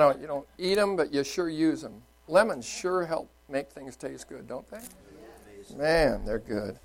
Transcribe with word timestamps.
I 0.00 0.02
don't. 0.02 0.20
You 0.22 0.26
don't 0.26 0.46
eat 0.56 0.76
them, 0.76 0.96
but 0.96 1.12
you 1.12 1.22
sure 1.22 1.50
use 1.50 1.82
them. 1.82 2.00
Lemons 2.26 2.66
sure 2.66 3.04
help 3.04 3.28
make 3.50 3.70
things 3.70 3.96
taste 3.96 4.30
good, 4.30 4.48
don't 4.48 4.64
they? 4.70 4.78
Man, 5.76 6.24
they're 6.24 6.38
good. 6.38 6.78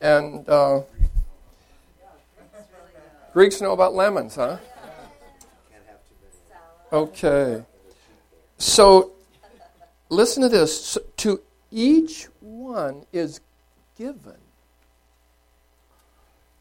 And 0.00 0.48
uh, 0.48 0.80
Greeks 3.32 3.60
know 3.60 3.70
about 3.70 3.94
lemons, 3.94 4.34
huh? 4.34 4.56
Okay. 6.92 7.62
So, 8.58 9.12
listen 10.08 10.42
to 10.42 10.48
this. 10.48 10.98
to 11.18 11.40
each 11.70 12.26
one 12.40 13.06
is 13.12 13.40
given. 13.96 14.38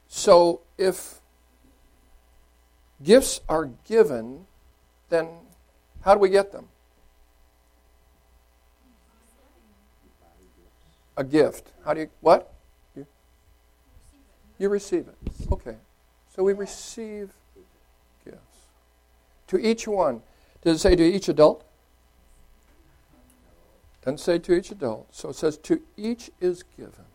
So, 0.07 0.61
if 0.77 1.21
gifts 3.03 3.41
are 3.49 3.65
given, 3.87 4.45
then 5.09 5.27
how 6.01 6.13
do 6.13 6.19
we 6.19 6.29
get 6.29 6.51
them? 6.51 6.67
A 11.17 11.23
gift. 11.23 11.71
How 11.85 11.93
do 11.93 12.01
you, 12.01 12.09
what? 12.21 12.53
You, 12.95 13.05
you 14.57 14.69
receive 14.69 15.07
it. 15.07 15.15
Okay. 15.51 15.75
So 16.35 16.43
we 16.43 16.53
receive 16.53 17.31
gifts. 18.25 18.39
To 19.47 19.59
each 19.59 19.87
one. 19.87 20.21
Does 20.63 20.77
it 20.77 20.79
say 20.79 20.95
to 20.95 21.03
each 21.03 21.27
adult? 21.29 21.65
Doesn't 24.03 24.19
say 24.19 24.39
to 24.39 24.53
each 24.53 24.71
adult. 24.71 25.13
So 25.13 25.29
it 25.29 25.35
says 25.35 25.57
to 25.59 25.81
each 25.97 26.31
is 26.39 26.63
given. 26.77 27.05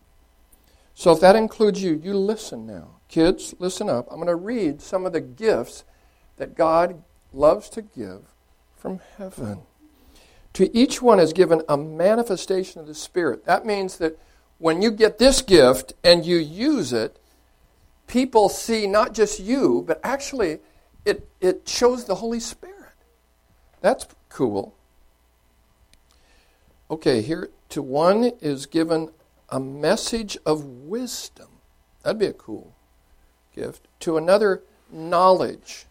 So 0.93 1.11
if 1.11 1.19
that 1.19 1.35
includes 1.35 1.83
you, 1.83 1.99
you 2.01 2.13
listen 2.13 2.65
now. 2.65 2.99
Kids, 3.09 3.53
listen 3.59 3.89
up. 3.89 4.07
I'm 4.09 4.17
going 4.17 4.27
to 4.27 4.35
read 4.35 4.81
some 4.81 5.05
of 5.05 5.13
the 5.13 5.21
gifts 5.21 5.83
that 6.37 6.55
God 6.55 7.03
loves 7.33 7.69
to 7.71 7.81
give 7.81 8.21
from 8.77 9.01
heaven. 9.17 9.61
To 10.53 10.75
each 10.75 11.01
one 11.01 11.19
is 11.19 11.33
given 11.33 11.61
a 11.67 11.77
manifestation 11.77 12.79
of 12.79 12.87
the 12.87 12.95
Spirit. 12.95 13.45
That 13.45 13.65
means 13.65 13.97
that 13.97 14.17
when 14.57 14.81
you 14.81 14.91
get 14.91 15.17
this 15.17 15.41
gift 15.41 15.93
and 16.03 16.25
you 16.25 16.37
use 16.37 16.93
it, 16.93 17.19
people 18.07 18.49
see 18.49 18.87
not 18.87 19.13
just 19.13 19.39
you, 19.39 19.83
but 19.85 19.99
actually 20.03 20.59
it, 21.05 21.29
it 21.41 21.67
shows 21.67 22.05
the 22.05 22.15
Holy 22.15 22.39
Spirit. 22.39 22.75
That's 23.81 24.07
cool. 24.29 24.75
Okay, 26.89 27.21
here 27.21 27.49
to 27.69 27.81
one 27.81 28.31
is 28.41 28.65
given 28.65 29.09
a 29.49 29.59
message 29.59 30.37
of 30.45 30.63
wisdom. 30.63 31.47
That'd 32.03 32.19
be 32.19 32.27
a 32.27 32.33
cool 32.33 32.73
gift. 33.53 33.87
To 34.01 34.17
another, 34.17 34.63
knowledge. 34.89 35.86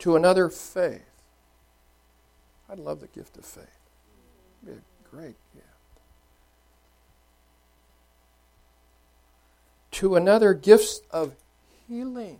To 0.00 0.16
another, 0.16 0.48
faith. 0.48 1.02
I'd 2.68 2.78
love 2.78 3.00
the 3.00 3.06
gift 3.06 3.36
of 3.36 3.44
faith. 3.44 3.64
It'd 4.62 4.76
be 4.76 4.80
a 4.80 5.08
great 5.08 5.36
gift. 5.52 5.66
To 9.92 10.16
another, 10.16 10.54
gifts 10.54 11.00
of 11.10 11.34
healing. 11.86 12.38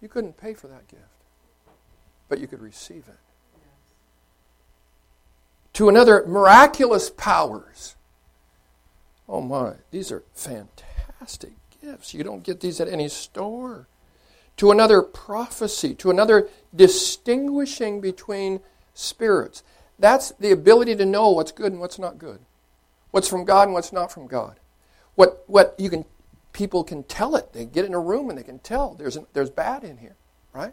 You 0.00 0.08
couldn't 0.08 0.36
pay 0.36 0.54
for 0.54 0.66
that 0.68 0.88
gift, 0.88 1.02
but 2.28 2.40
you 2.40 2.46
could 2.46 2.60
receive 2.60 3.06
it. 3.06 3.18
To 5.74 5.88
another, 5.88 6.24
miraculous 6.26 7.10
powers. 7.10 7.94
Oh 9.28 9.40
my, 9.40 9.74
these 9.90 10.10
are 10.10 10.24
fantastic 10.34 11.52
gifts. 11.80 12.14
You 12.14 12.24
don't 12.24 12.42
get 12.42 12.60
these 12.60 12.80
at 12.80 12.88
any 12.88 13.08
store. 13.08 13.88
To 14.58 14.70
another, 14.70 15.02
prophecy. 15.02 15.94
To 15.96 16.10
another, 16.10 16.48
distinguishing 16.74 18.00
between 18.00 18.60
spirits. 18.94 19.62
That's 19.98 20.32
the 20.32 20.50
ability 20.50 20.96
to 20.96 21.06
know 21.06 21.30
what's 21.30 21.52
good 21.52 21.72
and 21.72 21.80
what's 21.80 21.98
not 21.98 22.18
good. 22.18 22.40
What's 23.10 23.28
from 23.28 23.44
God 23.44 23.68
and 23.68 23.74
what's 23.74 23.92
not 23.92 24.12
from 24.12 24.26
God. 24.26 24.60
What, 25.14 25.44
what 25.46 25.74
you 25.78 25.90
can 25.90 26.04
people 26.52 26.84
can 26.84 27.02
tell 27.04 27.36
it. 27.36 27.52
They 27.52 27.64
get 27.64 27.84
in 27.84 27.94
a 27.94 28.00
room 28.00 28.28
and 28.28 28.38
they 28.38 28.42
can 28.42 28.58
tell 28.58 28.94
there's, 28.94 29.16
an, 29.16 29.26
there's 29.32 29.50
bad 29.50 29.84
in 29.84 29.98
here, 29.98 30.16
right? 30.52 30.72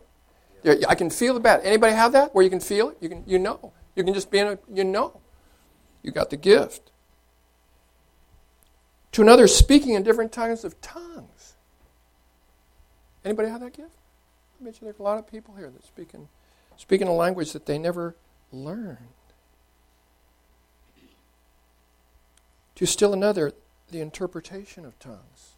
There, 0.63 0.78
I 0.88 0.96
can 0.96 1.09
feel 1.09 1.34
the 1.34 1.40
bad. 1.40 1.62
Anybody 1.63 1.94
have 1.94 2.12
that 2.13 2.34
where 2.34 2.44
you 2.44 2.50
can 2.50 2.59
feel 2.59 2.90
it? 2.90 2.97
You, 3.00 3.09
can, 3.09 3.23
you 3.28 3.40
know. 3.40 3.73
You 3.96 4.03
can 4.03 4.13
just 4.13 4.31
be 4.31 4.40
in 4.40 4.47
a, 4.47 4.59
you 4.73 4.84
know. 4.84 5.19
You 6.03 6.12
got 6.12 6.29
the 6.29 6.38
gift. 6.38 6.91
To 9.17 9.23
another, 9.23 9.47
speaking 9.47 9.95
in 9.95 10.03
different 10.03 10.31
kinds 10.31 10.63
of 10.63 10.79
tongues. 10.79 11.55
Anybody 13.25 13.50
have 13.50 13.61
that 13.61 13.73
gift? 13.73 13.95
I 14.61 14.63
bet 14.63 14.75
you 14.75 14.85
there's 14.85 15.00
a 15.00 15.01
lot 15.01 15.17
of 15.17 15.25
people 15.25 15.55
here 15.55 15.72
that 15.72 15.83
speak 15.83 16.13
in, 16.13 16.28
speak 16.75 17.01
in 17.01 17.07
a 17.07 17.13
language 17.13 17.51
that 17.53 17.66
they 17.66 17.79
never 17.79 18.16
learned. 18.51 19.00
To 22.75 22.85
still 22.85 23.11
another, 23.11 23.53
the 23.89 24.01
interpretation 24.01 24.85
of 24.85 25.00
tongues. 25.00 25.55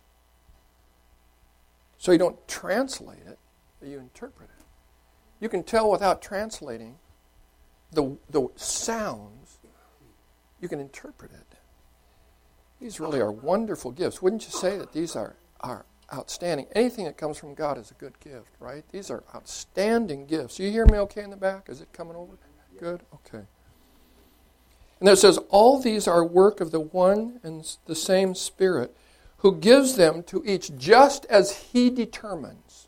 So 1.98 2.14
you 2.14 2.18
don't 2.18 2.48
translate 2.48 3.28
it, 3.28 3.40
but 3.82 3.90
you 3.90 4.00
interpret 4.00 4.48
it. 4.58 4.66
You 5.42 5.50
can 5.50 5.64
tell 5.64 5.92
without 5.92 6.22
translating 6.22 6.96
the, 7.92 8.16
the 8.30 8.48
sounds, 8.56 9.58
you 10.62 10.70
can 10.70 10.80
interpret 10.80 11.34
it. 11.34 11.49
These 12.80 13.00
really 13.00 13.20
are 13.20 13.32
wonderful 13.32 13.92
gifts. 13.92 14.22
Wouldn't 14.22 14.46
you 14.46 14.52
say 14.52 14.78
that 14.78 14.94
these 14.94 15.16
are, 15.16 15.36
are 15.60 15.86
outstanding? 16.14 16.68
Anything 16.74 17.06
that 17.06 17.18
comes 17.18 17.38
from 17.38 17.54
God 17.54 17.78
is 17.78 17.92
a 17.92 17.96
good 17.96 18.20
gift, 18.20 18.54
right? 18.60 18.84
These 18.92 19.12
are 19.12 19.24
outstanding 19.36 20.26
gifts. 20.26 20.60
You 20.60 20.72
hear 20.72 20.86
me 20.86 20.98
okay 21.00 21.24
in 21.24 21.30
the 21.30 21.38
back? 21.38 21.68
Is 21.68 21.82
it 21.82 21.92
coming 21.92 22.16
over? 22.16 22.34
Good? 22.80 23.02
Okay. 23.14 23.44
And 25.00 25.10
it 25.10 25.18
says, 25.18 25.38
All 25.50 25.80
these 25.80 26.08
are 26.08 26.24
work 26.24 26.62
of 26.62 26.72
the 26.72 26.80
one 26.80 27.40
and 27.44 27.66
the 27.86 27.96
same 27.96 28.34
Spirit 28.36 28.96
who 29.38 29.56
gives 29.56 29.96
them 29.96 30.24
to 30.24 30.44
each 30.46 30.76
just 30.78 31.26
as 31.26 31.52
he 31.58 31.90
determines. 31.90 32.88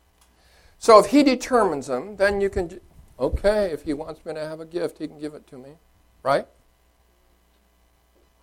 So 0.78 0.98
if 0.98 1.06
he 1.06 1.22
determines 1.22 1.86
them, 1.86 2.16
then 2.16 2.40
you 2.40 2.50
can, 2.50 2.80
okay, 3.18 3.70
if 3.70 3.82
he 3.82 3.94
wants 3.94 4.24
me 4.24 4.34
to 4.34 4.40
have 4.40 4.60
a 4.60 4.66
gift, 4.66 4.98
he 4.98 5.06
can 5.06 5.18
give 5.18 5.34
it 5.34 5.46
to 5.48 5.58
me. 5.58 5.70
Right? 6.22 6.46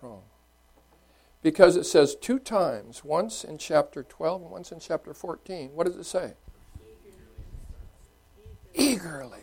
Wrong. 0.02 0.22
Because 1.42 1.76
it 1.76 1.84
says 1.84 2.14
two 2.14 2.38
times, 2.38 3.02
once 3.02 3.44
in 3.44 3.56
chapter 3.56 4.02
12 4.02 4.42
and 4.42 4.50
once 4.50 4.72
in 4.72 4.80
chapter 4.80 5.14
14. 5.14 5.70
What 5.72 5.86
does 5.86 5.96
it 5.96 6.04
say? 6.04 6.34
Eagerly. 8.74 9.38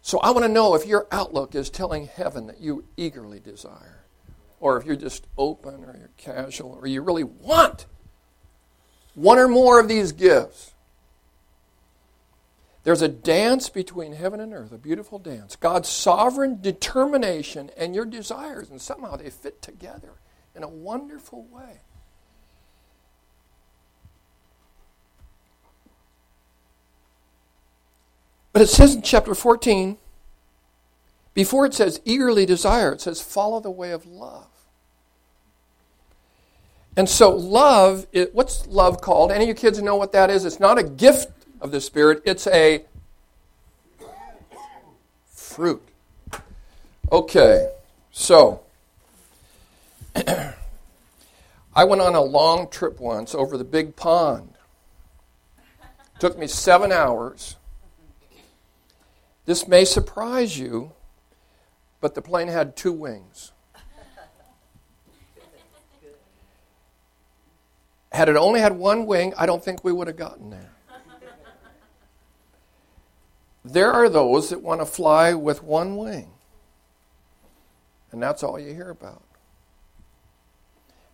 So 0.00 0.18
I 0.20 0.30
want 0.30 0.44
to 0.44 0.48
know 0.48 0.74
if 0.74 0.86
your 0.86 1.06
outlook 1.10 1.54
is 1.54 1.68
telling 1.68 2.06
heaven 2.06 2.46
that 2.46 2.60
you 2.60 2.84
eagerly 2.96 3.40
desire 3.40 4.04
or 4.60 4.76
if 4.76 4.86
you're 4.86 4.96
just 4.96 5.26
open 5.36 5.84
or 5.84 5.96
you're 5.98 6.10
casual 6.16 6.78
or 6.80 6.86
you 6.86 7.02
really 7.02 7.24
want 7.24 7.86
one 9.14 9.38
or 9.38 9.48
more 9.48 9.80
of 9.80 9.88
these 9.88 10.12
gifts. 10.12 10.74
There's 12.86 13.02
a 13.02 13.08
dance 13.08 13.68
between 13.68 14.12
heaven 14.12 14.38
and 14.38 14.54
earth, 14.54 14.70
a 14.70 14.78
beautiful 14.78 15.18
dance. 15.18 15.56
God's 15.56 15.88
sovereign 15.88 16.60
determination 16.60 17.68
and 17.76 17.96
your 17.96 18.04
desires, 18.04 18.70
and 18.70 18.80
somehow 18.80 19.16
they 19.16 19.28
fit 19.28 19.60
together 19.60 20.12
in 20.54 20.62
a 20.62 20.68
wonderful 20.68 21.42
way. 21.50 21.80
But 28.52 28.62
it 28.62 28.68
says 28.68 28.94
in 28.94 29.02
chapter 29.02 29.34
14, 29.34 29.98
before 31.34 31.66
it 31.66 31.74
says 31.74 32.00
eagerly 32.04 32.46
desire, 32.46 32.92
it 32.92 33.00
says 33.00 33.20
follow 33.20 33.58
the 33.58 33.68
way 33.68 33.90
of 33.90 34.06
love. 34.06 34.46
And 36.96 37.08
so, 37.08 37.34
love, 37.34 38.06
it, 38.12 38.32
what's 38.32 38.64
love 38.68 39.00
called? 39.00 39.32
Any 39.32 39.42
of 39.42 39.48
you 39.48 39.54
kids 39.54 39.82
know 39.82 39.96
what 39.96 40.12
that 40.12 40.30
is? 40.30 40.44
It's 40.44 40.60
not 40.60 40.78
a 40.78 40.84
gift 40.84 41.35
of 41.60 41.70
the 41.70 41.80
Spirit, 41.80 42.22
it's 42.24 42.46
a 42.46 42.84
fruit. 45.26 45.82
Okay, 47.10 47.72
so 48.10 48.60
I 51.74 51.84
went 51.84 52.02
on 52.02 52.14
a 52.14 52.22
long 52.22 52.68
trip 52.68 53.00
once 53.00 53.34
over 53.34 53.56
the 53.56 53.64
big 53.64 53.96
pond. 53.96 54.54
It 55.58 56.20
took 56.20 56.38
me 56.38 56.46
seven 56.46 56.92
hours. 56.92 57.56
This 59.44 59.68
may 59.68 59.84
surprise 59.84 60.58
you, 60.58 60.92
but 62.00 62.14
the 62.14 62.22
plane 62.22 62.48
had 62.48 62.76
two 62.76 62.92
wings. 62.92 63.52
Had 68.10 68.28
it 68.28 68.36
only 68.36 68.60
had 68.60 68.72
one 68.72 69.06
wing, 69.06 69.34
I 69.36 69.46
don't 69.46 69.62
think 69.62 69.84
we 69.84 69.92
would 69.92 70.06
have 70.06 70.16
gotten 70.16 70.50
there. 70.50 70.75
There 73.68 73.92
are 73.92 74.08
those 74.08 74.50
that 74.50 74.62
want 74.62 74.80
to 74.80 74.86
fly 74.86 75.34
with 75.34 75.60
one 75.64 75.96
wing, 75.96 76.30
and 78.12 78.22
that's 78.22 78.44
all 78.44 78.60
you 78.60 78.72
hear 78.72 78.90
about. 78.90 79.24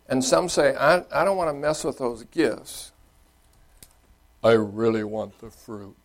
And 0.07 0.23
some 0.23 0.51
say, 0.51 0.75
I, 0.77 1.05
I 1.11 1.25
don't 1.25 1.39
want 1.39 1.49
to 1.49 1.55
mess 1.55 1.83
with 1.83 1.97
those 1.97 2.25
gifts. 2.25 2.93
I 4.45 4.53
really 4.53 5.03
want 5.03 5.39
the 5.39 5.49
fruit. 5.49 5.97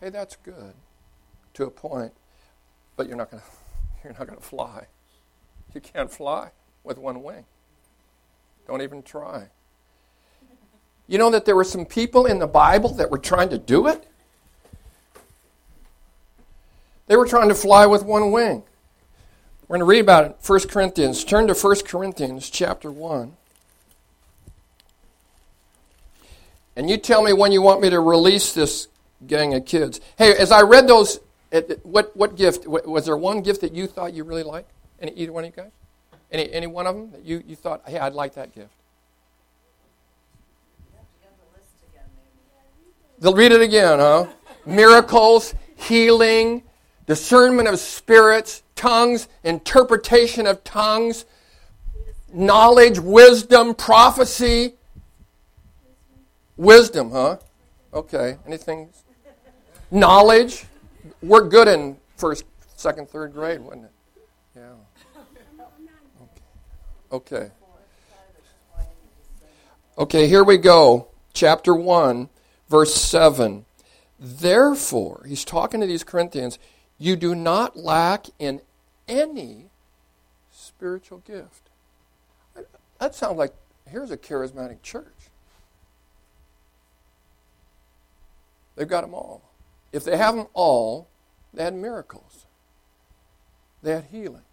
Hey, 0.00 0.08
that's 0.08 0.36
good 0.36 0.72
to 1.52 1.64
a 1.64 1.70
point, 1.70 2.14
but 2.96 3.06
you're 3.06 3.18
not 3.18 3.30
going 3.30 3.42
to 4.02 4.02
you're 4.02 4.14
not 4.14 4.26
going 4.28 4.38
to 4.38 4.44
fly. 4.44 4.86
You 5.74 5.82
can't 5.82 6.10
fly 6.10 6.52
with 6.84 6.96
one 6.96 7.22
wing. 7.22 7.44
Don't 8.66 8.80
even 8.80 9.02
try. 9.02 9.48
You 11.10 11.18
know 11.18 11.30
that 11.30 11.44
there 11.44 11.56
were 11.56 11.64
some 11.64 11.86
people 11.86 12.24
in 12.24 12.38
the 12.38 12.46
Bible 12.46 12.94
that 12.94 13.10
were 13.10 13.18
trying 13.18 13.48
to 13.48 13.58
do 13.58 13.88
it? 13.88 14.06
They 17.08 17.16
were 17.16 17.26
trying 17.26 17.48
to 17.48 17.54
fly 17.56 17.84
with 17.86 18.04
one 18.04 18.30
wing. 18.30 18.62
We're 19.66 19.78
going 19.78 19.80
to 19.80 19.86
read 19.86 20.02
about 20.02 20.24
it 20.24 20.36
1 20.46 20.60
Corinthians. 20.68 21.24
Turn 21.24 21.48
to 21.48 21.54
1 21.54 21.76
Corinthians 21.84 22.48
chapter 22.48 22.92
1. 22.92 23.36
And 26.76 26.88
you 26.88 26.96
tell 26.96 27.24
me 27.24 27.32
when 27.32 27.50
you 27.50 27.60
want 27.60 27.80
me 27.80 27.90
to 27.90 27.98
release 27.98 28.52
this 28.52 28.86
gang 29.26 29.52
of 29.54 29.64
kids. 29.66 30.00
Hey, 30.16 30.36
as 30.36 30.52
I 30.52 30.62
read 30.62 30.86
those, 30.86 31.18
what, 31.82 32.16
what 32.16 32.36
gift? 32.36 32.68
Was 32.68 33.06
there 33.06 33.16
one 33.16 33.42
gift 33.42 33.62
that 33.62 33.72
you 33.72 33.88
thought 33.88 34.14
you 34.14 34.22
really 34.22 34.44
liked? 34.44 34.70
Any, 35.00 35.10
either 35.14 35.32
one 35.32 35.42
of 35.42 35.50
you 35.50 35.60
guys? 35.60 35.72
Any, 36.30 36.52
any 36.52 36.68
one 36.68 36.86
of 36.86 36.94
them 36.94 37.10
that 37.10 37.24
you, 37.24 37.42
you 37.44 37.56
thought, 37.56 37.82
hey, 37.88 37.98
I'd 37.98 38.14
like 38.14 38.34
that 38.34 38.54
gift? 38.54 38.74
They'll 43.20 43.34
read 43.34 43.52
it 43.52 43.60
again, 43.60 43.98
huh? 43.98 44.26
Miracles, 44.64 45.54
healing, 45.76 46.62
discernment 47.06 47.68
of 47.68 47.78
spirits, 47.78 48.62
tongues, 48.74 49.28
interpretation 49.44 50.46
of 50.46 50.64
tongues, 50.64 51.26
knowledge, 52.32 52.98
wisdom, 52.98 53.74
prophecy. 53.74 54.74
Wisdom, 56.56 57.10
huh? 57.10 57.36
Okay. 57.92 58.38
Anything? 58.46 58.88
Knowledge. 59.90 60.64
We're 61.22 61.46
good 61.46 61.68
in 61.68 61.98
first, 62.16 62.44
second, 62.76 63.10
third 63.10 63.34
grade, 63.34 63.60
wasn't 63.60 63.84
it? 63.84 63.92
Yeah. 64.56 64.72
Okay. 67.12 67.36
Okay. 67.36 67.50
Okay, 69.98 70.26
here 70.26 70.44
we 70.44 70.56
go. 70.56 71.08
Chapter 71.34 71.74
1 71.74 72.30
verse 72.70 72.94
7. 72.94 73.66
Therefore, 74.18 75.24
he's 75.26 75.44
talking 75.44 75.80
to 75.80 75.86
these 75.86 76.04
Corinthians, 76.04 76.58
you 76.98 77.16
do 77.16 77.34
not 77.34 77.76
lack 77.76 78.26
in 78.38 78.62
any 79.08 79.66
spiritual 80.52 81.18
gift. 81.18 81.68
That 82.98 83.14
sounds 83.14 83.36
like 83.36 83.52
here's 83.90 84.10
a 84.10 84.16
charismatic 84.16 84.82
church. 84.82 85.06
They've 88.76 88.88
got 88.88 89.02
them 89.02 89.14
all. 89.14 89.42
If 89.92 90.04
they 90.04 90.16
have 90.16 90.36
them 90.36 90.46
all, 90.54 91.08
they 91.52 91.64
had 91.64 91.74
miracles, 91.74 92.46
they 93.82 93.92
had 93.92 94.04
healing, 94.04 94.44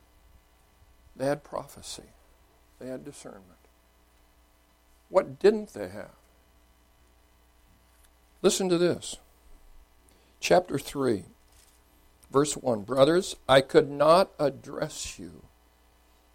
they 1.15 1.25
had 1.25 1.43
prophecy, 1.43 2.09
they 2.79 2.87
had 2.87 3.05
discernment. 3.05 3.43
What 5.09 5.39
didn't 5.39 5.73
they 5.73 5.89
have? 5.89 6.09
Listen 8.41 8.69
to 8.69 8.77
this. 8.77 9.17
Chapter 10.39 10.77
3, 10.77 11.23
verse 12.31 12.55
1. 12.55 12.83
Brothers, 12.83 13.35
I 13.49 13.61
could 13.61 13.89
not 13.89 14.29
address 14.39 15.17
you 15.17 15.43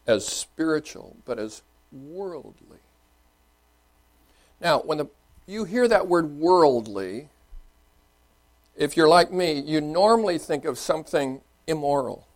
as 0.06 0.26
spiritual, 0.26 1.16
but 1.24 1.38
as 1.38 1.62
worldly. 1.92 2.78
Now, 4.60 4.80
when 4.80 4.98
the, 4.98 5.06
you 5.46 5.64
hear 5.64 5.86
that 5.86 6.08
word 6.08 6.38
worldly, 6.38 7.28
if 8.76 8.96
you're 8.96 9.08
like 9.08 9.32
me, 9.32 9.60
you 9.60 9.80
normally 9.80 10.38
think 10.38 10.64
of 10.64 10.78
something 10.78 11.40
immoral. 11.66 12.26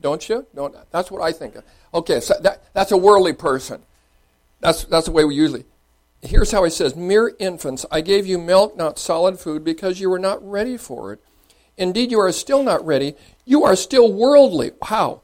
Don't 0.00 0.26
you? 0.28 0.46
Don't, 0.54 0.74
that's 0.90 1.10
what 1.10 1.22
I 1.22 1.32
think 1.32 1.56
of. 1.56 1.64
Okay, 1.92 2.20
so 2.20 2.34
that, 2.42 2.62
that's 2.72 2.92
a 2.92 2.96
worldly 2.96 3.32
person. 3.32 3.82
That's, 4.60 4.84
that's 4.84 5.06
the 5.06 5.12
way 5.12 5.24
we 5.24 5.34
usually 5.34 5.64
here's 6.26 6.52
how 6.52 6.64
he 6.64 6.70
says 6.70 6.96
Mere 6.96 7.34
infants, 7.38 7.86
I 7.90 8.00
gave 8.00 8.26
you 8.26 8.38
milk, 8.38 8.76
not 8.76 8.98
solid 8.98 9.38
food, 9.38 9.64
because 9.64 10.00
you 10.00 10.10
were 10.10 10.18
not 10.18 10.46
ready 10.48 10.76
for 10.76 11.12
it. 11.12 11.20
Indeed, 11.76 12.10
you 12.10 12.20
are 12.20 12.32
still 12.32 12.62
not 12.62 12.84
ready. 12.84 13.14
You 13.44 13.64
are 13.64 13.76
still 13.76 14.12
worldly. 14.12 14.72
How? 14.82 15.22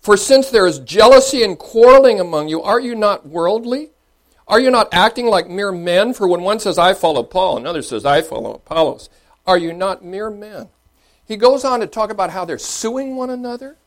For 0.00 0.16
since 0.16 0.50
there 0.50 0.66
is 0.66 0.80
jealousy 0.80 1.44
and 1.44 1.58
quarreling 1.58 2.18
among 2.18 2.48
you, 2.48 2.60
are 2.60 2.80
you 2.80 2.94
not 2.94 3.26
worldly? 3.26 3.90
Are 4.48 4.58
you 4.58 4.70
not 4.70 4.92
acting 4.92 5.26
like 5.26 5.48
mere 5.48 5.70
men? 5.70 6.12
For 6.12 6.26
when 6.26 6.42
one 6.42 6.58
says, 6.58 6.76
I 6.76 6.94
follow 6.94 7.22
Paul, 7.22 7.56
another 7.56 7.82
says, 7.82 8.04
I 8.04 8.20
follow 8.22 8.54
Apollos, 8.54 9.08
are 9.46 9.56
you 9.56 9.72
not 9.72 10.04
mere 10.04 10.28
men? 10.28 10.68
He 11.24 11.36
goes 11.36 11.64
on 11.64 11.80
to 11.80 11.86
talk 11.86 12.10
about 12.10 12.30
how 12.30 12.44
they're 12.44 12.58
suing 12.58 13.14
one 13.14 13.30
another, 13.30 13.78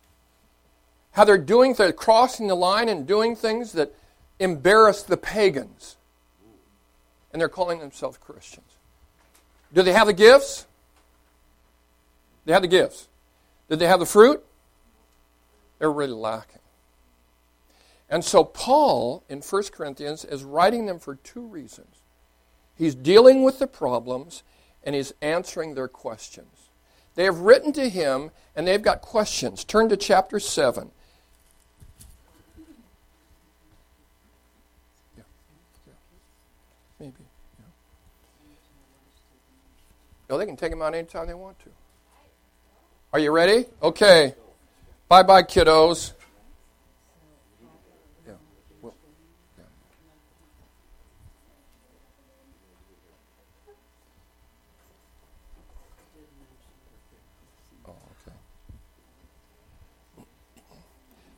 how 1.12 1.26
they're 1.26 1.38
doing, 1.38 1.74
they're 1.74 1.92
crossing 1.92 2.48
the 2.48 2.56
line 2.56 2.88
and 2.88 3.06
doing 3.06 3.36
things 3.36 3.74
that 3.74 3.94
embarrass 4.40 5.04
the 5.04 5.18
pagans 5.18 5.98
and 7.36 7.42
they're 7.42 7.50
calling 7.50 7.80
themselves 7.80 8.18
Christians. 8.18 8.78
Do 9.74 9.82
they 9.82 9.92
have 9.92 10.08
the 10.08 10.14
gifts? 10.14 10.68
They 12.46 12.54
have 12.54 12.62
the 12.62 12.70
gifts. 12.70 13.10
Did 13.68 13.80
they 13.80 13.88
have 13.88 14.00
the 14.00 14.06
fruit? 14.06 14.42
They're 15.78 15.92
really 15.92 16.14
lacking. 16.14 16.62
And 18.10 18.24
so 18.24 18.46
Paul 18.46 19.26
in 19.28 19.42
1 19.42 19.64
Corinthians 19.74 20.24
is 20.24 20.46
writing 20.46 20.86
them 20.86 20.98
for 20.98 21.16
two 21.16 21.46
reasons. 21.46 21.98
He's 22.74 22.96
dealing 22.96 23.44
with 23.44 23.60
the 23.60 23.68
problems 23.68 24.42
and 24.82 24.96
he's 24.96 25.12
answering 25.22 25.76
their 25.76 25.90
questions. 25.90 26.70
They 27.16 27.26
have 27.26 27.40
written 27.40 27.74
to 27.74 27.90
him 27.90 28.32
and 28.56 28.66
they've 28.66 28.82
got 28.82 29.02
questions. 29.02 29.66
Turn 29.66 29.90
to 29.90 29.98
chapter 29.98 30.40
7. 30.40 30.90
No, 40.30 40.38
they 40.38 40.46
can 40.46 40.56
take 40.56 40.72
them 40.72 40.82
out 40.82 40.96
anytime 40.96 41.28
they 41.28 41.34
want 41.34 41.60
to. 41.60 41.70
Are 43.14 43.20
you 43.20 43.32
ready? 43.32 43.66
Okay. 43.82 44.34
Bye 45.08 45.24
bye, 45.24 45.44
kiddos. 45.44 46.14
Yeah. 48.28 48.34
Oh. 48.84 48.92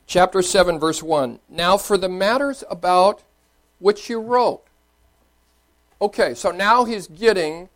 Chapter 0.06 0.40
7, 0.40 0.78
verse 0.78 1.02
1. 1.02 1.38
Now 1.50 1.76
for 1.76 1.98
the 1.98 2.08
matters 2.08 2.64
about 2.70 3.22
which 3.78 4.08
you 4.08 4.18
wrote. 4.18 4.62
Okay, 6.00 6.32
so 6.32 6.50
now 6.50 6.84
he's 6.84 7.06
getting 7.06 7.68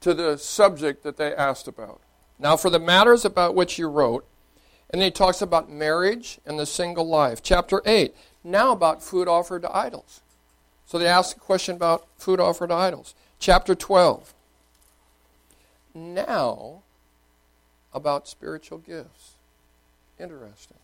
to 0.00 0.14
the 0.14 0.36
subject 0.36 1.02
that 1.02 1.16
they 1.16 1.34
asked 1.34 1.68
about. 1.68 2.00
Now, 2.38 2.56
for 2.56 2.70
the 2.70 2.78
matters 2.78 3.24
about 3.24 3.54
which 3.54 3.78
you 3.78 3.88
wrote, 3.88 4.26
and 4.90 5.00
then 5.00 5.06
he 5.06 5.10
talks 5.10 5.42
about 5.42 5.70
marriage 5.70 6.38
and 6.46 6.58
the 6.58 6.66
single 6.66 7.08
life. 7.08 7.42
Chapter 7.42 7.82
8, 7.84 8.14
now 8.44 8.72
about 8.72 9.02
food 9.02 9.26
offered 9.26 9.62
to 9.62 9.76
idols. 9.76 10.20
So 10.86 10.98
they 10.98 11.06
ask 11.06 11.36
a 11.36 11.40
question 11.40 11.74
about 11.74 12.06
food 12.18 12.38
offered 12.38 12.68
to 12.68 12.74
idols. 12.74 13.14
Chapter 13.38 13.74
12, 13.74 14.32
now 15.94 16.82
about 17.92 18.28
spiritual 18.28 18.78
gifts. 18.78 19.32
Interesting. 20.20 20.76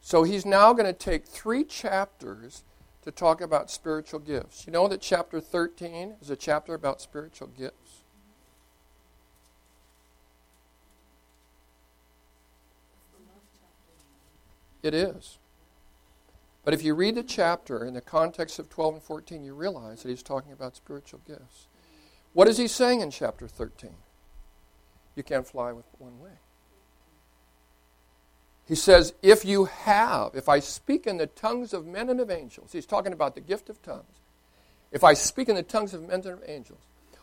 So 0.00 0.22
he's 0.24 0.46
now 0.46 0.72
going 0.72 0.86
to 0.86 0.92
take 0.92 1.26
three 1.26 1.64
chapters 1.64 2.64
to 3.04 3.10
talk 3.10 3.40
about 3.40 3.70
spiritual 3.70 4.20
gifts. 4.20 4.66
You 4.66 4.72
know 4.72 4.88
that 4.88 5.00
chapter 5.00 5.40
13 5.40 6.14
is 6.20 6.30
a 6.30 6.36
chapter 6.36 6.74
about 6.74 7.00
spiritual 7.00 7.48
gifts? 7.48 7.81
It 14.82 14.94
is. 14.94 15.38
But 16.64 16.74
if 16.74 16.82
you 16.82 16.94
read 16.94 17.16
the 17.16 17.22
chapter 17.22 17.84
in 17.84 17.94
the 17.94 18.00
context 18.00 18.58
of 18.58 18.68
12 18.68 18.94
and 18.94 19.02
14, 19.02 19.42
you 19.42 19.54
realize 19.54 20.02
that 20.02 20.08
he's 20.08 20.22
talking 20.22 20.52
about 20.52 20.76
spiritual 20.76 21.20
gifts. 21.26 21.68
What 22.32 22.48
is 22.48 22.56
he 22.56 22.68
saying 22.68 23.00
in 23.00 23.10
chapter 23.10 23.48
13? 23.48 23.90
You 25.16 25.22
can't 25.22 25.46
fly 25.46 25.72
with 25.72 25.84
one 25.98 26.20
wing. 26.20 26.38
He 28.64 28.76
says, 28.76 29.12
if 29.22 29.44
you 29.44 29.64
have, 29.64 30.34
if 30.34 30.48
I 30.48 30.60
speak 30.60 31.06
in 31.06 31.16
the 31.16 31.26
tongues 31.26 31.74
of 31.74 31.84
men 31.84 32.08
and 32.08 32.20
of 32.20 32.30
angels, 32.30 32.72
he's 32.72 32.86
talking 32.86 33.12
about 33.12 33.34
the 33.34 33.40
gift 33.40 33.68
of 33.68 33.82
tongues. 33.82 34.20
If 34.92 35.02
I 35.04 35.14
speak 35.14 35.48
in 35.48 35.56
the 35.56 35.62
tongues 35.62 35.94
of 35.94 36.02
men 36.02 36.20
and 36.20 36.26
of 36.26 36.42
angels, 36.46 36.80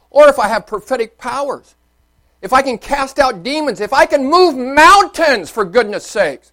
or 0.10 0.28
if 0.28 0.38
I 0.38 0.48
have 0.48 0.68
prophetic 0.68 1.18
powers, 1.18 1.76
if 2.42 2.52
I 2.52 2.62
can 2.62 2.78
cast 2.78 3.20
out 3.20 3.42
demons, 3.42 3.80
if 3.80 3.94
I 3.94 4.06
can 4.06 4.30
move 4.30 4.56
mountains, 4.58 5.50
for 5.50 5.66
goodness 5.66 6.06
sakes, 6.06 6.52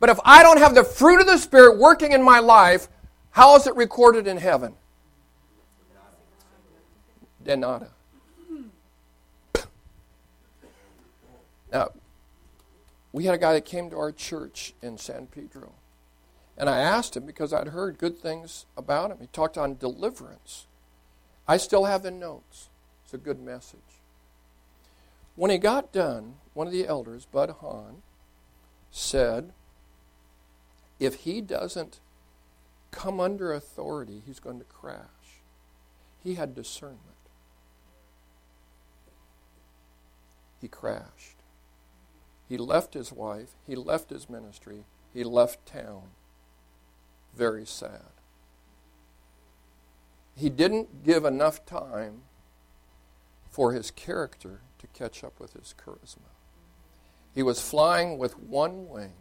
But 0.00 0.10
if 0.10 0.18
I 0.24 0.42
don't 0.42 0.58
have 0.58 0.74
the 0.74 0.84
fruit 0.84 1.20
of 1.20 1.26
the 1.26 1.38
Spirit 1.38 1.78
working 1.78 2.12
in 2.12 2.22
my 2.22 2.38
life, 2.38 2.88
how 3.30 3.56
is 3.56 3.66
it 3.66 3.74
recorded 3.74 4.26
in 4.26 4.36
heaven? 4.36 4.74
De 7.44 7.56
nada. 7.56 7.90
Now, 11.72 11.90
we 13.12 13.24
had 13.24 13.34
a 13.34 13.38
guy 13.38 13.52
that 13.54 13.64
came 13.64 13.90
to 13.90 13.98
our 13.98 14.12
church 14.12 14.74
in 14.82 14.98
San 14.98 15.26
Pedro. 15.26 15.72
And 16.56 16.68
I 16.68 16.78
asked 16.80 17.16
him 17.16 17.24
because 17.24 17.52
I'd 17.52 17.68
heard 17.68 17.98
good 17.98 18.18
things 18.18 18.66
about 18.76 19.10
him. 19.10 19.18
He 19.20 19.28
talked 19.28 19.56
on 19.56 19.76
deliverance. 19.76 20.66
I 21.46 21.56
still 21.56 21.84
have 21.84 22.02
the 22.02 22.10
notes. 22.10 22.68
It's 23.04 23.14
a 23.14 23.18
good 23.18 23.40
message. 23.40 23.78
When 25.36 25.50
he 25.50 25.58
got 25.58 25.92
done, 25.92 26.34
one 26.54 26.66
of 26.66 26.72
the 26.72 26.86
elders, 26.86 27.26
Bud 27.26 27.50
Hahn, 27.60 28.02
said, 28.90 29.52
if 30.98 31.14
he 31.16 31.40
doesn't 31.40 32.00
come 32.90 33.20
under 33.20 33.52
authority, 33.52 34.22
he's 34.26 34.40
going 34.40 34.58
to 34.58 34.64
crash. 34.64 35.42
He 36.22 36.34
had 36.34 36.54
discernment. 36.54 37.00
He 40.60 40.68
crashed. 40.68 41.36
He 42.48 42.56
left 42.56 42.94
his 42.94 43.12
wife, 43.12 43.50
he 43.66 43.76
left 43.76 44.10
his 44.10 44.28
ministry, 44.28 44.84
he 45.12 45.22
left 45.22 45.66
town. 45.66 46.10
Very 47.36 47.66
sad. 47.66 48.10
He 50.34 50.48
didn't 50.48 51.04
give 51.04 51.24
enough 51.24 51.66
time 51.66 52.22
for 53.50 53.72
his 53.72 53.90
character 53.90 54.62
to 54.78 54.86
catch 54.88 55.22
up 55.22 55.38
with 55.38 55.52
his 55.52 55.74
charisma. 55.76 56.30
He 57.34 57.42
was 57.42 57.60
flying 57.60 58.18
with 58.18 58.38
one 58.38 58.88
wing 58.88 59.12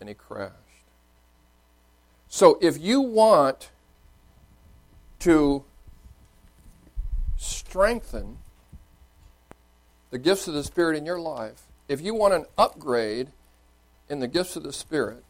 and 0.00 0.08
he 0.08 0.14
crashed. 0.14 0.54
So 2.28 2.58
if 2.60 2.78
you 2.78 3.00
want 3.00 3.70
to 5.20 5.64
strengthen 7.36 8.38
the 10.10 10.18
gifts 10.18 10.48
of 10.48 10.54
the 10.54 10.64
Spirit 10.64 10.96
in 10.96 11.06
your 11.06 11.20
life, 11.20 11.62
if 11.88 12.00
you 12.00 12.14
want 12.14 12.34
an 12.34 12.46
upgrade 12.58 13.28
in 14.08 14.20
the 14.20 14.28
gifts 14.28 14.56
of 14.56 14.62
the 14.62 14.72
Spirit, 14.72 15.24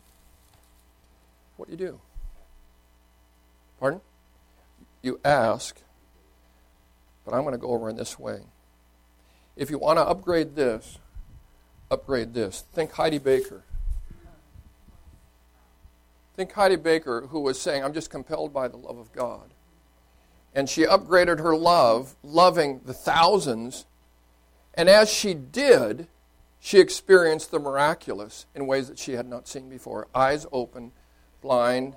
what 1.57 1.67
do 1.67 1.73
you 1.73 1.79
do? 1.79 2.01
Pardon? 3.79 4.01
You 5.03 5.21
ask, 5.25 5.81
but 7.25 7.35
I'm 7.35 7.43
going 7.43 7.53
to 7.53 7.59
go 7.59 7.69
over 7.69 7.89
in 7.89 7.97
this 7.97 8.19
way. 8.19 8.41
If 9.55 9.71
you 9.71 9.79
want 9.79 9.99
to 9.99 10.03
upgrade 10.03 10.57
this, 10.57 10.99
upgrade 11.91 12.35
this. 12.35 12.65
Think 12.73 12.93
Heidi 12.93 13.19
Baker. 13.19 13.63
Think 16.37 16.53
Heidi 16.53 16.77
Baker, 16.77 17.29
who 17.31 17.41
was 17.41 17.61
saying, 17.61 17.83
I'm 17.83 17.95
just 17.95 18.11
compelled 18.11 18.53
by 18.53 18.69
the 18.69 18.77
love 18.77 18.99
of 18.99 19.13
God. 19.13 19.55
And 20.55 20.69
she 20.69 20.85
upgraded 20.85 21.39
her 21.41 21.57
love, 21.57 22.15
loving 22.23 22.81
the 22.85 22.95
thousands 22.95 23.87
and 24.77 24.89
as 24.89 25.11
she 25.11 25.33
did, 25.33 26.07
she 26.61 26.79
experienced 26.79 27.51
the 27.51 27.59
miraculous 27.59 28.47
in 28.55 28.67
ways 28.67 28.89
that 28.89 28.99
she 28.99 29.13
had 29.13 29.27
not 29.27 29.49
seen 29.49 29.69
before 29.69 30.09
eyes 30.15 30.47
open, 30.53 30.93
blind, 31.41 31.97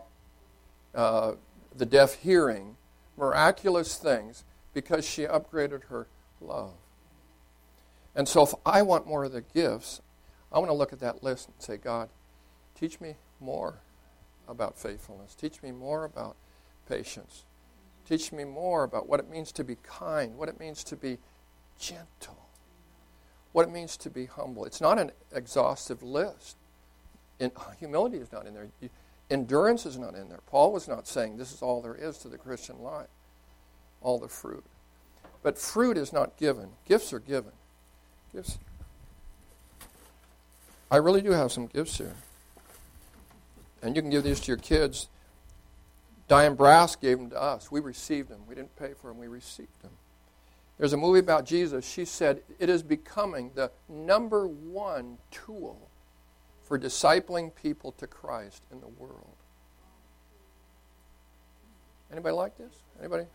uh, 0.95 1.33
the 1.75 1.85
deaf 1.85 2.15
hearing, 2.15 2.77
miraculous 3.17 3.97
things 3.97 4.45
because 4.73 5.05
she 5.05 5.23
upgraded 5.23 5.85
her 5.85 6.07
love. 6.39 6.73
And 8.15 8.27
so, 8.27 8.43
if 8.43 8.53
I 8.65 8.81
want 8.81 9.07
more 9.07 9.25
of 9.25 9.33
the 9.33 9.41
gifts, 9.41 10.01
I 10.51 10.59
want 10.59 10.69
to 10.69 10.75
look 10.75 10.93
at 10.93 10.99
that 10.99 11.23
list 11.23 11.47
and 11.47 11.55
say, 11.59 11.77
God, 11.77 12.09
teach 12.75 12.99
me 12.99 13.15
more 13.39 13.81
about 14.49 14.77
faithfulness. 14.77 15.35
Teach 15.35 15.61
me 15.61 15.71
more 15.71 16.03
about 16.03 16.35
patience. 16.87 17.43
Teach 18.07 18.31
me 18.31 18.43
more 18.43 18.83
about 18.83 19.07
what 19.07 19.19
it 19.19 19.29
means 19.29 19.51
to 19.53 19.63
be 19.63 19.77
kind, 19.83 20.35
what 20.35 20.49
it 20.49 20.59
means 20.59 20.83
to 20.85 20.95
be 20.95 21.19
gentle 21.79 22.39
what 23.51 23.67
it 23.67 23.71
means 23.71 23.97
to 23.97 24.09
be 24.09 24.25
humble. 24.25 24.65
It's 24.65 24.81
not 24.81 24.99
an 24.99 25.11
exhaustive 25.33 26.03
list. 26.03 26.57
In, 27.39 27.51
humility 27.79 28.17
is 28.17 28.31
not 28.31 28.45
in 28.45 28.53
there. 28.53 28.67
Endurance 29.29 29.85
is 29.85 29.97
not 29.97 30.15
in 30.15 30.29
there. 30.29 30.39
Paul 30.47 30.71
was 30.71 30.87
not 30.87 31.07
saying 31.07 31.37
this 31.37 31.51
is 31.53 31.61
all 31.61 31.81
there 31.81 31.95
is 31.95 32.17
to 32.19 32.29
the 32.29 32.37
Christian 32.37 32.81
life, 32.81 33.07
all 34.01 34.19
the 34.19 34.27
fruit. 34.27 34.63
But 35.41 35.57
fruit 35.57 35.97
is 35.97 36.11
not 36.11 36.37
given. 36.37 36.69
Gifts 36.87 37.13
are 37.13 37.19
given. 37.19 37.51
Gifts. 38.33 38.57
I 40.91 40.97
really 40.97 41.21
do 41.21 41.31
have 41.31 41.51
some 41.51 41.67
gifts 41.67 41.97
here. 41.97 42.15
And 43.81 43.95
you 43.95 44.01
can 44.01 44.11
give 44.11 44.23
these 44.23 44.39
to 44.41 44.47
your 44.47 44.57
kids. 44.57 45.07
Diane 46.27 46.55
Brass 46.55 46.95
gave 46.95 47.17
them 47.17 47.29
to 47.31 47.41
us. 47.41 47.71
We 47.71 47.79
received 47.79 48.29
them. 48.29 48.41
We 48.47 48.55
didn't 48.55 48.75
pay 48.75 48.93
for 48.93 49.07
them, 49.07 49.17
we 49.17 49.27
received 49.27 49.81
them. 49.81 49.91
There's 50.77 50.93
a 50.93 50.97
movie 50.97 51.19
about 51.19 51.45
Jesus. 51.45 51.85
She 51.85 52.05
said 52.05 52.41
it 52.57 52.69
is 52.69 52.83
becoming 52.83 53.51
the 53.53 53.71
number 53.89 54.47
one 54.47 55.17
tool 55.29 55.89
for 56.63 56.79
discipling 56.79 57.53
people 57.53 57.91
to 57.93 58.07
Christ 58.07 58.63
in 58.71 58.79
the 58.79 58.87
world. 58.87 59.35
Anybody 62.11 62.33
like 62.33 62.57
this? 62.57 62.71
Anybody? 62.99 63.25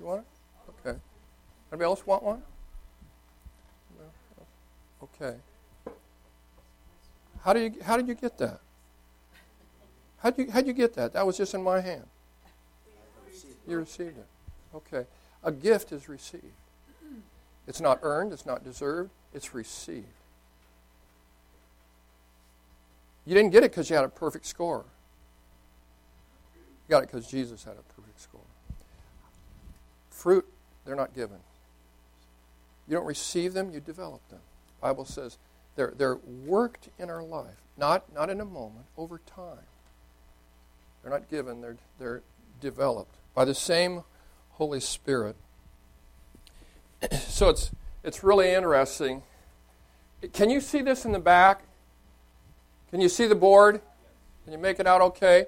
You 0.00 0.06
want 0.06 0.20
it? 0.20 0.86
Okay. 0.86 0.98
Anybody 1.70 1.84
else 1.84 2.06
want 2.06 2.22
one? 2.22 2.42
Okay. 5.02 5.36
How 7.42 7.52
do 7.52 7.60
you 7.60 7.74
how 7.82 7.96
did 7.96 8.08
you 8.08 8.14
get 8.14 8.36
that? 8.38 8.60
How 10.18 10.30
did 10.30 10.46
you 10.46 10.52
how 10.52 10.60
did 10.60 10.68
you 10.68 10.72
get 10.72 10.94
that? 10.94 11.12
That 11.12 11.26
was 11.26 11.36
just 11.36 11.54
in 11.54 11.62
my 11.62 11.80
hand. 11.80 12.04
You 13.66 13.78
received 13.78 14.16
it. 14.16 14.26
Okay. 14.74 15.06
A 15.44 15.52
gift 15.52 15.92
is 15.92 16.08
received. 16.08 16.44
It's 17.66 17.80
not 17.80 17.98
earned, 18.02 18.32
it's 18.32 18.46
not 18.46 18.64
deserved, 18.64 19.10
it's 19.34 19.54
received. 19.54 20.06
You 23.26 23.34
didn't 23.34 23.50
get 23.50 23.62
it 23.62 23.70
because 23.70 23.90
you 23.90 23.96
had 23.96 24.06
a 24.06 24.08
perfect 24.08 24.46
score. 24.46 24.84
You 26.56 26.90
got 26.90 27.02
it 27.02 27.12
because 27.12 27.26
Jesus 27.26 27.62
had 27.62 27.74
a 27.74 27.94
perfect 27.94 28.22
score. 28.22 28.40
Fruit, 30.10 30.46
they're 30.86 30.96
not 30.96 31.14
given. 31.14 31.36
You 32.88 32.96
don't 32.96 33.04
receive 33.04 33.52
them, 33.52 33.70
you 33.70 33.80
develop 33.80 34.26
them. 34.30 34.40
The 34.80 34.86
Bible 34.86 35.04
says 35.04 35.36
they're, 35.76 35.92
they're 35.94 36.16
worked 36.16 36.88
in 36.98 37.10
our 37.10 37.22
life, 37.22 37.60
not, 37.76 38.12
not 38.14 38.30
in 38.30 38.40
a 38.40 38.46
moment, 38.46 38.86
over 38.96 39.20
time. 39.26 39.66
They're 41.02 41.12
not 41.12 41.28
given, 41.28 41.60
they're, 41.60 41.76
they're 41.98 42.22
developed 42.60 43.16
by 43.34 43.44
the 43.44 43.54
same 43.54 44.02
Holy 44.50 44.80
Spirit. 44.80 45.36
so 47.12 47.48
it's, 47.48 47.70
it's 48.02 48.24
really 48.24 48.50
interesting. 48.50 49.22
Can 50.32 50.50
you 50.50 50.60
see 50.60 50.82
this 50.82 51.04
in 51.04 51.12
the 51.12 51.20
back? 51.20 51.62
Can 52.90 53.00
you 53.00 53.08
see 53.08 53.26
the 53.26 53.34
board? 53.34 53.80
Can 54.44 54.52
you 54.52 54.58
make 54.58 54.80
it 54.80 54.86
out 54.86 55.00
okay? 55.00 55.46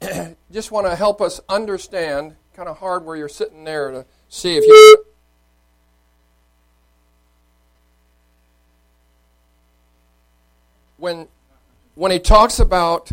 Just 0.52 0.70
want 0.70 0.86
to 0.86 0.94
help 0.94 1.20
us 1.20 1.40
understand, 1.48 2.36
kind 2.54 2.68
of 2.68 2.78
hard 2.78 3.04
where 3.04 3.16
you're 3.16 3.28
sitting 3.28 3.64
there 3.64 3.90
to 3.90 4.06
see 4.28 4.56
if 4.56 4.64
you. 4.64 5.04
When, 10.98 11.28
when 11.94 12.10
he 12.10 12.18
talks 12.18 12.58
about 12.58 13.10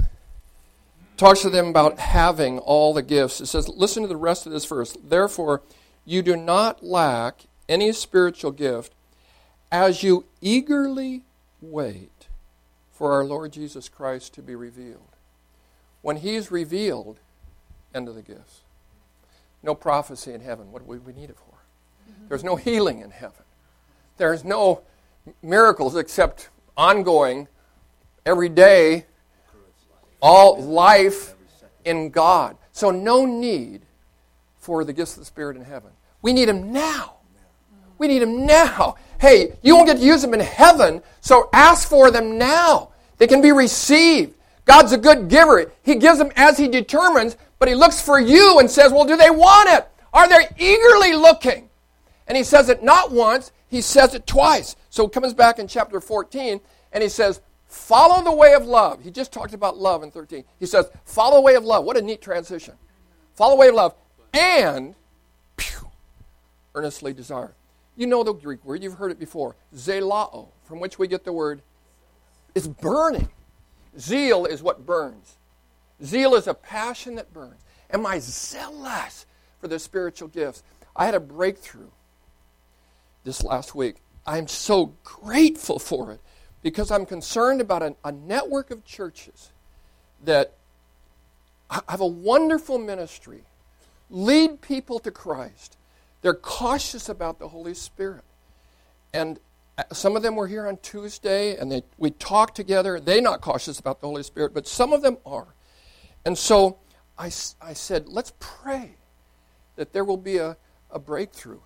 talks 1.17 1.41
to 1.41 1.49
them 1.49 1.67
about 1.67 1.99
having 1.99 2.59
all 2.59 2.93
the 2.93 3.01
gifts. 3.01 3.41
It 3.41 3.45
says, 3.47 3.69
listen 3.69 4.03
to 4.03 4.09
the 4.09 4.17
rest 4.17 4.45
of 4.45 4.51
this 4.51 4.65
verse. 4.65 4.97
Therefore, 5.03 5.61
you 6.03 6.21
do 6.21 6.35
not 6.35 6.83
lack 6.83 7.45
any 7.67 7.91
spiritual 7.91 8.51
gift 8.51 8.93
as 9.71 10.03
you 10.03 10.25
eagerly 10.41 11.23
wait 11.61 12.27
for 12.91 13.13
our 13.13 13.25
Lord 13.25 13.51
Jesus 13.51 13.89
Christ 13.89 14.33
to 14.35 14.41
be 14.41 14.55
revealed. 14.55 15.15
When 16.01 16.17
He's 16.17 16.51
revealed, 16.51 17.19
end 17.93 18.07
of 18.07 18.15
the 18.15 18.21
gifts. 18.21 18.61
No 19.63 19.73
prophecy 19.73 20.33
in 20.33 20.41
heaven. 20.41 20.71
What 20.71 20.87
do 20.87 21.01
we 21.03 21.13
need 21.13 21.29
it 21.29 21.37
for? 21.37 21.55
Mm-hmm. 22.09 22.27
There's 22.29 22.43
no 22.43 22.55
healing 22.55 23.01
in 23.01 23.09
heaven. 23.09 23.43
There's 24.17 24.43
no 24.43 24.81
miracles 25.41 25.95
except 25.95 26.49
ongoing, 26.77 27.47
every 28.25 28.49
day 28.49 29.05
all 30.21 30.61
life 30.61 31.35
in 31.83 32.09
God. 32.09 32.57
So, 32.71 32.91
no 32.91 33.25
need 33.25 33.81
for 34.57 34.83
the 34.83 34.93
gifts 34.93 35.13
of 35.13 35.19
the 35.19 35.25
Spirit 35.25 35.57
in 35.57 35.63
heaven. 35.63 35.91
We 36.21 36.33
need 36.33 36.45
them 36.45 36.73
now. 36.73 37.15
We 37.97 38.07
need 38.07 38.19
them 38.19 38.45
now. 38.45 38.95
Hey, 39.19 39.53
you 39.61 39.75
won't 39.75 39.87
get 39.87 39.97
to 39.97 40.03
use 40.03 40.21
them 40.21 40.33
in 40.33 40.39
heaven, 40.39 41.01
so 41.21 41.49
ask 41.53 41.87
for 41.87 42.11
them 42.11 42.37
now. 42.37 42.89
They 43.17 43.27
can 43.27 43.41
be 43.41 43.51
received. 43.51 44.35
God's 44.65 44.91
a 44.91 44.97
good 44.97 45.29
giver. 45.29 45.71
He 45.83 45.95
gives 45.95 46.17
them 46.17 46.31
as 46.35 46.57
He 46.57 46.67
determines, 46.67 47.37
but 47.59 47.69
He 47.69 47.75
looks 47.75 48.01
for 48.01 48.19
you 48.19 48.59
and 48.59 48.69
says, 48.69 48.91
Well, 48.91 49.05
do 49.05 49.15
they 49.15 49.29
want 49.29 49.69
it? 49.69 49.87
Are 50.13 50.27
they 50.27 50.47
eagerly 50.57 51.13
looking? 51.13 51.69
And 52.27 52.37
He 52.37 52.43
says 52.43 52.69
it 52.69 52.83
not 52.83 53.11
once, 53.11 53.51
He 53.67 53.81
says 53.81 54.13
it 54.13 54.27
twice. 54.27 54.75
So 54.89 55.05
it 55.05 55.13
comes 55.13 55.33
back 55.33 55.59
in 55.59 55.67
chapter 55.67 56.01
14, 56.01 56.59
and 56.91 57.03
He 57.03 57.09
says, 57.09 57.41
Follow 57.75 58.23
the 58.23 58.31
way 58.31 58.53
of 58.53 58.65
love. 58.65 59.03
He 59.03 59.11
just 59.11 59.33
talked 59.33 59.53
about 59.53 59.77
love 59.77 60.01
in 60.01 60.09
13. 60.09 60.45
He 60.59 60.65
says, 60.65 60.89
Follow 61.03 61.35
the 61.35 61.41
way 61.41 61.55
of 61.55 61.65
love. 61.65 61.83
What 61.83 61.97
a 61.97 62.01
neat 62.01 62.21
transition. 62.21 62.73
Follow 63.35 63.51
the 63.51 63.59
way 63.59 63.67
of 63.67 63.75
love 63.75 63.93
and 64.33 64.95
pew, 65.57 65.91
earnestly 66.73 67.13
desire. 67.13 67.53
You 67.97 68.07
know 68.07 68.23
the 68.23 68.33
Greek 68.33 68.63
word, 68.63 68.81
you've 68.81 68.95
heard 68.95 69.11
it 69.11 69.19
before. 69.19 69.57
Zelao, 69.75 70.47
from 70.63 70.79
which 70.79 70.97
we 70.97 71.07
get 71.07 71.25
the 71.25 71.33
word, 71.33 71.61
is 72.55 72.65
burning. 72.65 73.27
Zeal 73.99 74.45
is 74.45 74.63
what 74.63 74.85
burns. 74.85 75.35
Zeal 76.01 76.33
is 76.35 76.47
a 76.47 76.53
passion 76.53 77.15
that 77.15 77.33
burns. 77.33 77.61
Am 77.91 78.05
I 78.05 78.19
zealous 78.19 79.25
for 79.59 79.67
the 79.67 79.79
spiritual 79.79 80.29
gifts? 80.29 80.63
I 80.95 81.05
had 81.05 81.13
a 81.13 81.19
breakthrough 81.19 81.91
this 83.25 83.43
last 83.43 83.75
week. 83.75 83.97
I'm 84.25 84.47
so 84.47 84.93
grateful 85.03 85.77
for 85.77 86.13
it 86.13 86.21
because 86.65 86.89
I'm 86.89 87.05
concerned 87.05 87.61
about 87.61 87.83
a, 87.83 87.95
a 88.03 88.11
network 88.11 88.71
of 88.71 88.83
churches 88.83 89.51
that 90.23 90.53
have 91.87 92.01
a 92.01 92.07
wonderful 92.07 92.79
ministry, 92.79 93.43
lead 94.09 94.61
people 94.61 94.97
to 94.97 95.11
Christ. 95.11 95.77
They're 96.23 96.33
cautious 96.33 97.07
about 97.07 97.37
the 97.37 97.49
Holy 97.49 97.75
Spirit. 97.75 98.23
And 99.13 99.39
uh, 99.77 99.83
some 99.93 100.15
of 100.15 100.23
them 100.23 100.35
were 100.35 100.47
here 100.47 100.65
on 100.65 100.77
Tuesday 100.77 101.55
and 101.55 101.71
they, 101.71 101.83
we 101.99 102.09
talked 102.09 102.55
together. 102.55 102.99
They're 102.99 103.21
not 103.21 103.41
cautious 103.41 103.77
about 103.77 104.01
the 104.01 104.07
Holy 104.07 104.23
Spirit, 104.23 104.51
but 104.51 104.67
some 104.67 104.91
of 104.91 105.03
them 105.03 105.19
are. 105.23 105.53
And 106.25 106.35
so 106.35 106.79
I, 107.15 107.27
I 107.61 107.73
said, 107.73 108.07
let's 108.07 108.33
pray 108.39 108.95
that 109.75 109.93
there 109.93 110.03
will 110.03 110.17
be 110.17 110.37
a, 110.37 110.57
a 110.89 110.97
breakthrough. 110.97 111.61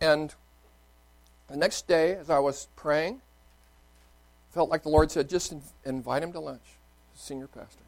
And 0.00 0.32
the 1.48 1.56
next 1.56 1.88
day, 1.88 2.14
as 2.14 2.30
I 2.30 2.38
was 2.38 2.68
praying, 2.76 3.20
felt 4.50 4.70
like 4.70 4.82
the 4.82 4.88
Lord 4.88 5.10
said, 5.10 5.28
just 5.28 5.54
invite 5.84 6.22
him 6.22 6.32
to 6.32 6.40
lunch, 6.40 6.62
senior 7.14 7.46
pastor. 7.46 7.84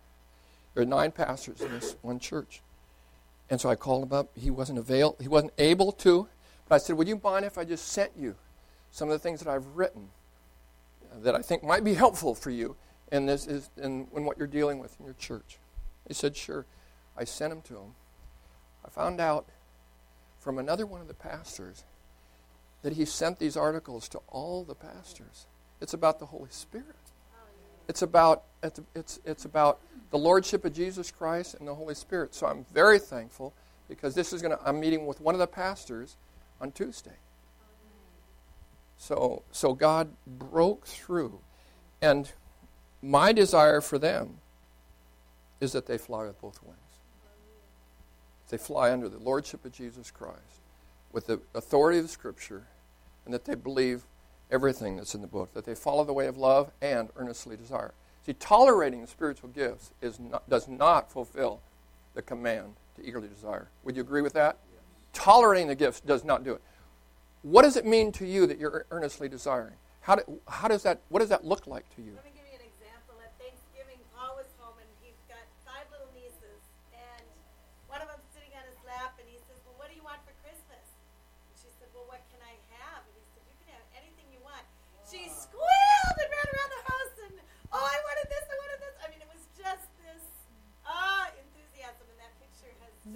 There 0.75 0.83
are 0.83 0.87
nine 0.87 1.11
pastors 1.11 1.61
in 1.61 1.71
this 1.73 1.97
one 2.03 2.19
church. 2.19 2.63
And 3.49 3.61
so 3.61 3.69
I 3.69 3.75
called 3.75 4.05
him 4.05 4.13
up. 4.13 4.31
He 4.37 4.51
wasn't 4.51 4.79
avail- 4.79 5.17
he 5.21 5.29
wasn't 5.29 5.53
able 5.59 5.91
to, 5.93 6.29
but 6.69 6.77
I 6.77 6.79
said, 6.79 6.97
Would 6.97 7.09
you 7.09 7.21
mind 7.23 7.45
if 7.45 7.59
I 7.59 7.65
just 7.65 7.89
sent 7.89 8.13
you 8.17 8.37
some 8.93 9.09
of 9.09 9.13
the 9.13 9.19
things 9.19 9.41
that 9.41 9.49
I've 9.49 9.67
written 9.75 10.11
that 11.23 11.35
I 11.35 11.43
think 11.43 11.65
might 11.65 11.83
be 11.83 11.95
helpful 11.95 12.35
for 12.35 12.51
you 12.51 12.77
in 13.11 13.27
this 13.27 13.47
is 13.47 13.71
in, 13.77 14.07
in 14.15 14.25
what 14.25 14.39
you're 14.39 14.47
dealing 14.47 14.79
with 14.79 14.99
in 15.01 15.05
your 15.05 15.15
church? 15.15 15.59
He 16.07 16.15
said, 16.15 16.37
Sure. 16.37 16.67
I 17.17 17.25
sent 17.25 17.51
them 17.51 17.63
to 17.63 17.75
him. 17.75 17.95
I 18.85 18.89
found 18.89 19.21
out 19.21 19.47
from 20.39 20.59
another 20.59 20.87
one 20.87 21.01
of 21.01 21.09
the 21.09 21.15
pastors 21.15 21.85
that 22.83 22.95
he 22.95 23.05
sent 23.05 23.39
these 23.39 23.57
articles 23.57 24.09
to 24.09 24.21
all 24.29 24.65
the 24.65 24.75
pastors. 24.75 25.47
It's 25.81 25.95
about 25.95 26.19
the 26.19 26.27
Holy 26.27 26.51
Spirit. 26.51 26.87
It's 27.89 28.03
about 28.03 28.45
it's, 28.63 29.19
it's, 29.25 29.45
about 29.47 29.81
the 30.11 30.19
lordship 30.19 30.65
of 30.65 30.75
Jesus 30.75 31.11
Christ 31.11 31.55
and 31.55 31.67
the 31.67 31.75
Holy 31.75 31.95
Spirit. 31.95 32.35
So 32.35 32.47
I'm 32.47 32.65
very 32.73 32.99
thankful 32.99 33.55
because 33.89 34.15
this 34.15 34.33
is 34.33 34.43
going 34.43 34.57
to 34.57 34.63
I'm 34.65 34.79
meeting 34.79 35.07
with 35.07 35.21
one 35.21 35.35
of 35.35 35.39
the 35.39 35.47
pastors 35.47 36.17
on 36.61 36.73
Tuesday. 36.73 37.17
So 38.99 39.43
so 39.51 39.75
God 39.75 40.11
broke 40.27 40.87
through 40.87 41.41
and 42.03 42.31
my 43.03 43.33
desire 43.33 43.81
for 43.81 43.99
them 43.99 44.39
is 45.61 45.73
that 45.73 45.87
they 45.87 45.99
fly 45.99 46.27
with 46.27 46.41
both 46.41 46.63
wings. 46.63 46.77
They 48.51 48.59
fly 48.59 48.93
under 48.93 49.09
the 49.09 49.19
lordship 49.19 49.65
of 49.65 49.73
Jesus 49.73 50.11
Christ 50.11 50.61
with 51.13 51.27
the 51.27 51.41
authority 51.55 51.99
of 51.99 52.05
the 52.05 52.11
Scripture, 52.11 52.67
and 53.25 53.35
that 53.35 53.45
they 53.45 53.55
believe 53.55 54.05
everything 54.51 54.97
that's 54.97 55.15
in 55.15 55.21
the 55.21 55.27
book, 55.27 55.53
that 55.55 55.65
they 55.65 55.75
follow 55.75 56.05
the 56.05 56.13
way 56.13 56.27
of 56.27 56.37
love 56.37 56.71
and 56.81 57.11
earnestly 57.17 57.57
desire. 57.57 57.93
See, 58.25 58.35
tolerating 58.35 59.01
the 59.01 59.07
spiritual 59.07 59.49
gifts 59.51 59.93
is 60.03 60.21
not, 60.21 60.49
does 60.49 60.69
not 60.69 61.11
fulfill 61.11 61.61
the 62.15 62.23
command 62.23 62.75
to 62.97 63.07
eagerly 63.07 63.29
desire. 63.29 63.69
Would 63.85 63.97
you 63.97 64.03
agree 64.03 64.23
with 64.23 64.35
that? 64.35 64.59
Yes. 64.73 64.83
Tolerating 65.13 65.69
the 65.69 65.75
gifts 65.75 66.01
does 66.01 66.25
not 66.25 66.45
do 66.45 66.53
it. 66.53 66.61
What 67.43 67.63
does 67.63 67.77
it 67.77 67.87
mean 67.87 68.13
to 68.13 68.27
you 68.27 68.47
that 68.47 68.59
you're 68.59 68.85
earnestly 68.91 69.29
desiring? 69.29 69.75
How, 70.03 70.17
do, 70.17 70.41
how 70.47 70.69
does 70.69 70.83
that, 70.83 71.01
what 71.09 71.21
does 71.21 71.29
that 71.31 71.45
look 71.45 71.67
like 71.67 71.89
to 71.97 72.03
you? 72.03 72.19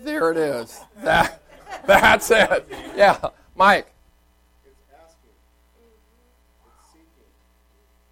There 0.05 0.37
it 0.37 0.37
is. 0.37 0.85
That, 1.01 1.41
that's 1.89 2.29
it. 2.29 2.69
Yeah. 2.93 3.17
Mike. 3.57 3.89
It's 4.61 4.85
asking, 4.93 5.33
it's 5.33 6.77
seeking, 6.93 7.33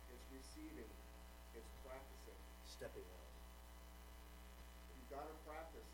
it's 0.08 0.24
receiving, 0.32 0.88
it's 1.52 1.68
practicing, 1.84 2.40
stepping 2.64 3.04
out. 3.12 3.28
You've 4.88 5.12
got 5.12 5.28
to 5.28 5.36
practice. 5.44 5.84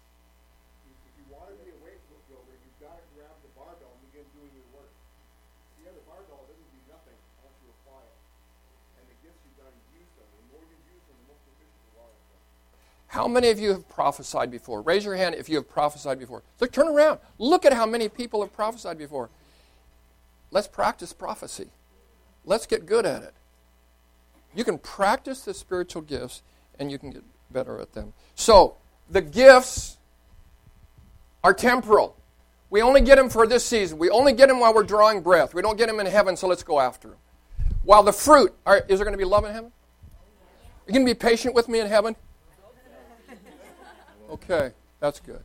If 0.87 1.19
you 1.19 1.27
want 1.35 1.51
to 1.51 1.59
be 1.67 1.75
a 1.75 1.79
weight 1.83 1.99
builder, 2.07 2.47
you've 2.47 2.79
got 2.79 2.95
to 2.95 3.03
grab 3.19 3.35
the 3.43 3.51
barbell 3.59 3.91
and 3.91 4.03
begin 4.07 4.23
doing 4.39 4.55
your 4.55 4.71
work. 4.79 4.95
Yeah, 5.83 5.91
the 5.99 6.07
barbell 6.07 6.47
doesn't 6.47 6.71
do 6.79 6.81
nothing 6.87 7.19
unless 7.43 7.59
you 7.59 7.75
apply 7.83 8.07
it. 8.07 8.19
And 9.03 9.05
the 9.11 9.19
gifts 9.27 9.43
you've 9.43 9.59
got 9.59 9.75
to 9.75 9.83
use 9.99 10.07
them. 10.15 10.31
The 10.31 10.47
more 10.55 10.63
you 10.63 10.79
use 10.95 11.03
them, 11.11 11.19
the 11.27 11.35
more 11.35 11.43
proficient 11.43 11.83
you 11.91 11.99
are 11.99 12.07
at 12.07 12.23
them. 12.31 12.43
How 13.09 13.27
many 13.27 13.49
of 13.49 13.59
you 13.59 13.71
have 13.71 13.88
prophesied 13.88 14.51
before? 14.51 14.83
Raise 14.83 15.05
your 15.05 15.16
hand 15.16 15.35
if 15.35 15.49
you 15.49 15.57
have 15.57 15.68
prophesied 15.68 16.18
before. 16.18 16.42
Look, 16.61 16.73
turn 16.73 16.88
around. 16.88 17.21
Look 17.38 17.64
at 17.64 17.73
how 17.73 17.87
many 17.87 18.09
people 18.09 18.42
have 18.42 18.53
prophesied 18.53 18.99
before. 18.99 19.31
Let's 20.51 20.68
practice 20.68 21.12
prophecy. 21.12 21.68
Let's 22.44 22.66
get 22.66 22.87
good 22.87 23.07
at 23.07 23.23
it. 23.23 23.35
You 24.55 24.62
can 24.62 24.79
practice 24.79 25.40
the 25.40 25.55
spiritual 25.55 26.03
gifts 26.03 26.42
and 26.79 26.90
you 26.90 26.99
can 26.99 27.11
get 27.11 27.25
better 27.51 27.81
at 27.81 27.94
them. 27.94 28.12
So, 28.35 28.77
the 29.11 29.23
gifts 29.23 29.97
are 31.42 31.55
temporal. 31.55 32.14
We 32.68 32.83
only 32.83 33.01
get 33.01 33.16
them 33.16 33.31
for 33.31 33.47
this 33.47 33.64
season. 33.64 33.99
We 33.99 34.11
only 34.11 34.35
get 34.35 34.49
them 34.49 34.61
while 34.61 34.75
we're 34.75 34.83
drawing 34.83 35.23
breath. 35.23 35.55
We 35.55 35.62
don't 35.62 35.79
get 35.79 35.87
them 35.87 35.99
in 36.01 36.07
heaven, 36.07 36.37
so 36.37 36.47
let's 36.47 36.62
go 36.62 36.79
after 36.79 37.09
them. 37.09 37.18
While 37.85 38.03
the 38.03 38.12
fruit, 38.12 38.55
are, 38.66 38.85
is 38.88 38.99
there 38.99 39.05
going 39.07 39.12
to 39.12 39.18
be 39.18 39.25
love 39.25 39.44
in 39.47 39.53
heaven? 39.53 39.71
Are 39.71 40.88
you 40.88 40.92
going 40.92 41.07
to 41.07 41.14
be 41.14 41.18
patient 41.18 41.55
with 41.55 41.68
me 41.68 41.81
in 41.81 41.87
heaven? 41.87 42.16
Okay, 44.31 44.73
that's 45.01 45.21
good. 45.21 45.41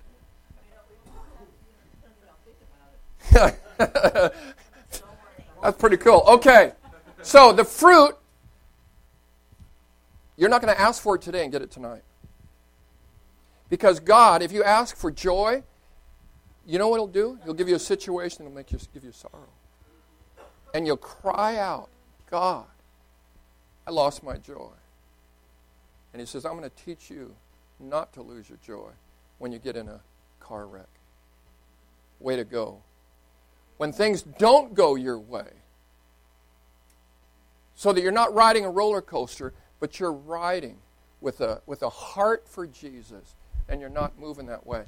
that's 5.61 5.77
pretty 5.77 5.97
cool. 5.97 6.23
Okay, 6.27 6.73
so 7.21 7.53
the 7.53 7.63
fruit, 7.63 8.15
you're 10.35 10.49
not 10.49 10.61
going 10.61 10.73
to 10.73 10.79
ask 10.79 11.01
for 11.01 11.15
it 11.15 11.21
today 11.21 11.43
and 11.43 11.51
get 11.51 11.61
it 11.61 11.71
tonight. 11.71 12.03
Because 13.69 13.99
God, 13.99 14.41
if 14.41 14.51
you 14.51 14.63
ask 14.63 14.95
for 14.97 15.09
joy, 15.09 15.63
you 16.67 16.77
know 16.77 16.89
what 16.89 16.97
He'll 16.97 17.07
do? 17.07 17.39
He'll 17.45 17.53
give 17.53 17.69
you 17.69 17.75
a 17.75 17.79
situation 17.79 18.43
that'll 18.43 18.55
make 18.55 18.71
you 18.71 18.79
give 18.93 19.03
you 19.03 19.11
sorrow. 19.11 19.47
And 20.73 20.85
you'll 20.85 20.97
cry 20.97 21.57
out, 21.57 21.89
God, 22.29 22.65
I 23.87 23.91
lost 23.91 24.23
my 24.23 24.37
joy. 24.37 24.69
And 26.11 26.19
He 26.19 26.25
says, 26.25 26.45
I'm 26.45 26.57
going 26.57 26.69
to 26.69 26.83
teach 26.85 27.09
you 27.09 27.33
not 27.79 28.13
to 28.13 28.21
lose 28.21 28.49
your 28.49 28.59
joy 28.65 28.91
when 29.39 29.51
you 29.51 29.59
get 29.59 29.75
in 29.75 29.87
a 29.87 29.99
car 30.39 30.65
wreck. 30.65 30.87
Way 32.19 32.35
to 32.35 32.43
go. 32.43 32.81
When 33.77 33.91
things 33.91 34.21
don't 34.21 34.73
go 34.73 34.95
your 34.95 35.19
way, 35.19 35.47
so 37.75 37.91
that 37.91 38.01
you're 38.01 38.11
not 38.11 38.33
riding 38.33 38.65
a 38.65 38.69
roller 38.69 39.01
coaster, 39.01 39.53
but 39.79 39.99
you're 39.99 40.13
riding 40.13 40.77
with 41.19 41.41
a, 41.41 41.61
with 41.65 41.81
a 41.81 41.89
heart 41.89 42.47
for 42.47 42.67
Jesus, 42.67 43.35
and 43.67 43.81
you're 43.81 43.89
not 43.89 44.17
moving 44.19 44.45
that 44.45 44.65
way. 44.65 44.83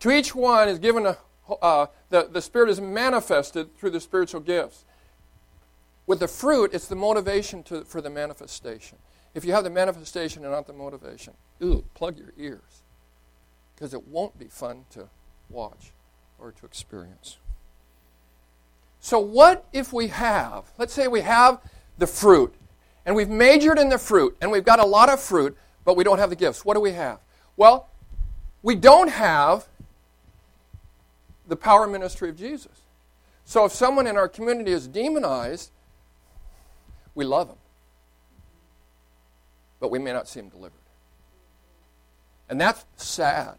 To 0.00 0.10
each 0.10 0.34
one 0.34 0.68
is 0.68 0.78
given 0.78 1.06
a, 1.06 1.16
uh, 1.60 1.86
the, 2.10 2.28
the 2.30 2.42
Spirit 2.42 2.68
is 2.70 2.80
manifested 2.80 3.76
through 3.76 3.90
the 3.90 4.00
spiritual 4.00 4.40
gifts. 4.40 4.84
With 6.06 6.20
the 6.20 6.28
fruit, 6.28 6.74
it's 6.74 6.88
the 6.88 6.96
motivation 6.96 7.62
to, 7.64 7.84
for 7.84 8.00
the 8.00 8.10
manifestation. 8.10 8.98
If 9.34 9.44
you 9.44 9.52
have 9.52 9.64
the 9.64 9.70
manifestation 9.70 10.44
and 10.44 10.52
not 10.52 10.66
the 10.66 10.72
motivation, 10.72 11.34
ooh, 11.62 11.84
plug 11.94 12.18
your 12.18 12.32
ears. 12.36 12.82
Because 13.74 13.94
it 13.94 14.06
won't 14.06 14.38
be 14.38 14.46
fun 14.46 14.84
to 14.90 15.08
watch 15.48 15.92
or 16.38 16.52
to 16.52 16.66
experience. 16.66 17.38
So, 19.00 19.18
what 19.18 19.66
if 19.72 19.92
we 19.92 20.08
have, 20.08 20.70
let's 20.78 20.92
say 20.92 21.08
we 21.08 21.22
have 21.22 21.60
the 21.98 22.06
fruit, 22.06 22.54
and 23.04 23.16
we've 23.16 23.28
majored 23.28 23.78
in 23.78 23.88
the 23.88 23.98
fruit, 23.98 24.36
and 24.40 24.50
we've 24.52 24.64
got 24.64 24.78
a 24.78 24.86
lot 24.86 25.08
of 25.08 25.20
fruit, 25.20 25.56
but 25.84 25.96
we 25.96 26.04
don't 26.04 26.18
have 26.18 26.30
the 26.30 26.36
gifts? 26.36 26.64
What 26.64 26.74
do 26.74 26.80
we 26.80 26.92
have? 26.92 27.18
Well, 27.56 27.88
we 28.62 28.76
don't 28.76 29.08
have 29.08 29.66
the 31.48 31.56
power 31.56 31.88
ministry 31.88 32.28
of 32.28 32.36
Jesus. 32.36 32.82
So, 33.44 33.64
if 33.64 33.72
someone 33.72 34.06
in 34.06 34.16
our 34.16 34.28
community 34.28 34.72
is 34.72 34.86
demonized, 34.86 35.72
we 37.14 37.24
love 37.24 37.48
them 37.48 37.56
but 39.82 39.90
we 39.90 39.98
may 39.98 40.12
not 40.12 40.28
see 40.28 40.38
them 40.40 40.48
delivered. 40.48 40.78
And 42.48 42.60
that's 42.60 42.86
sad. 42.96 43.56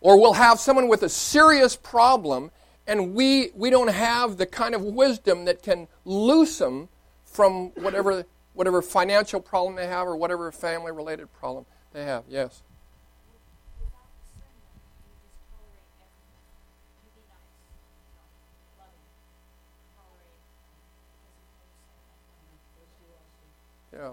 Or 0.00 0.20
we'll 0.20 0.34
have 0.34 0.60
someone 0.60 0.86
with 0.86 1.02
a 1.02 1.08
serious 1.08 1.74
problem, 1.74 2.52
and 2.86 3.12
we, 3.12 3.50
we 3.56 3.68
don't 3.68 3.90
have 3.90 4.36
the 4.36 4.46
kind 4.46 4.72
of 4.72 4.82
wisdom 4.82 5.46
that 5.46 5.64
can 5.64 5.88
loose 6.04 6.58
them 6.58 6.88
from 7.24 7.70
whatever, 7.70 8.24
whatever 8.54 8.80
financial 8.82 9.40
problem 9.40 9.74
they 9.74 9.88
have 9.88 10.06
or 10.06 10.16
whatever 10.16 10.52
family 10.52 10.92
related 10.92 11.32
problem 11.32 11.66
they 11.92 12.04
have. 12.04 12.22
Yes? 12.28 12.62
Yeah. 23.92 24.12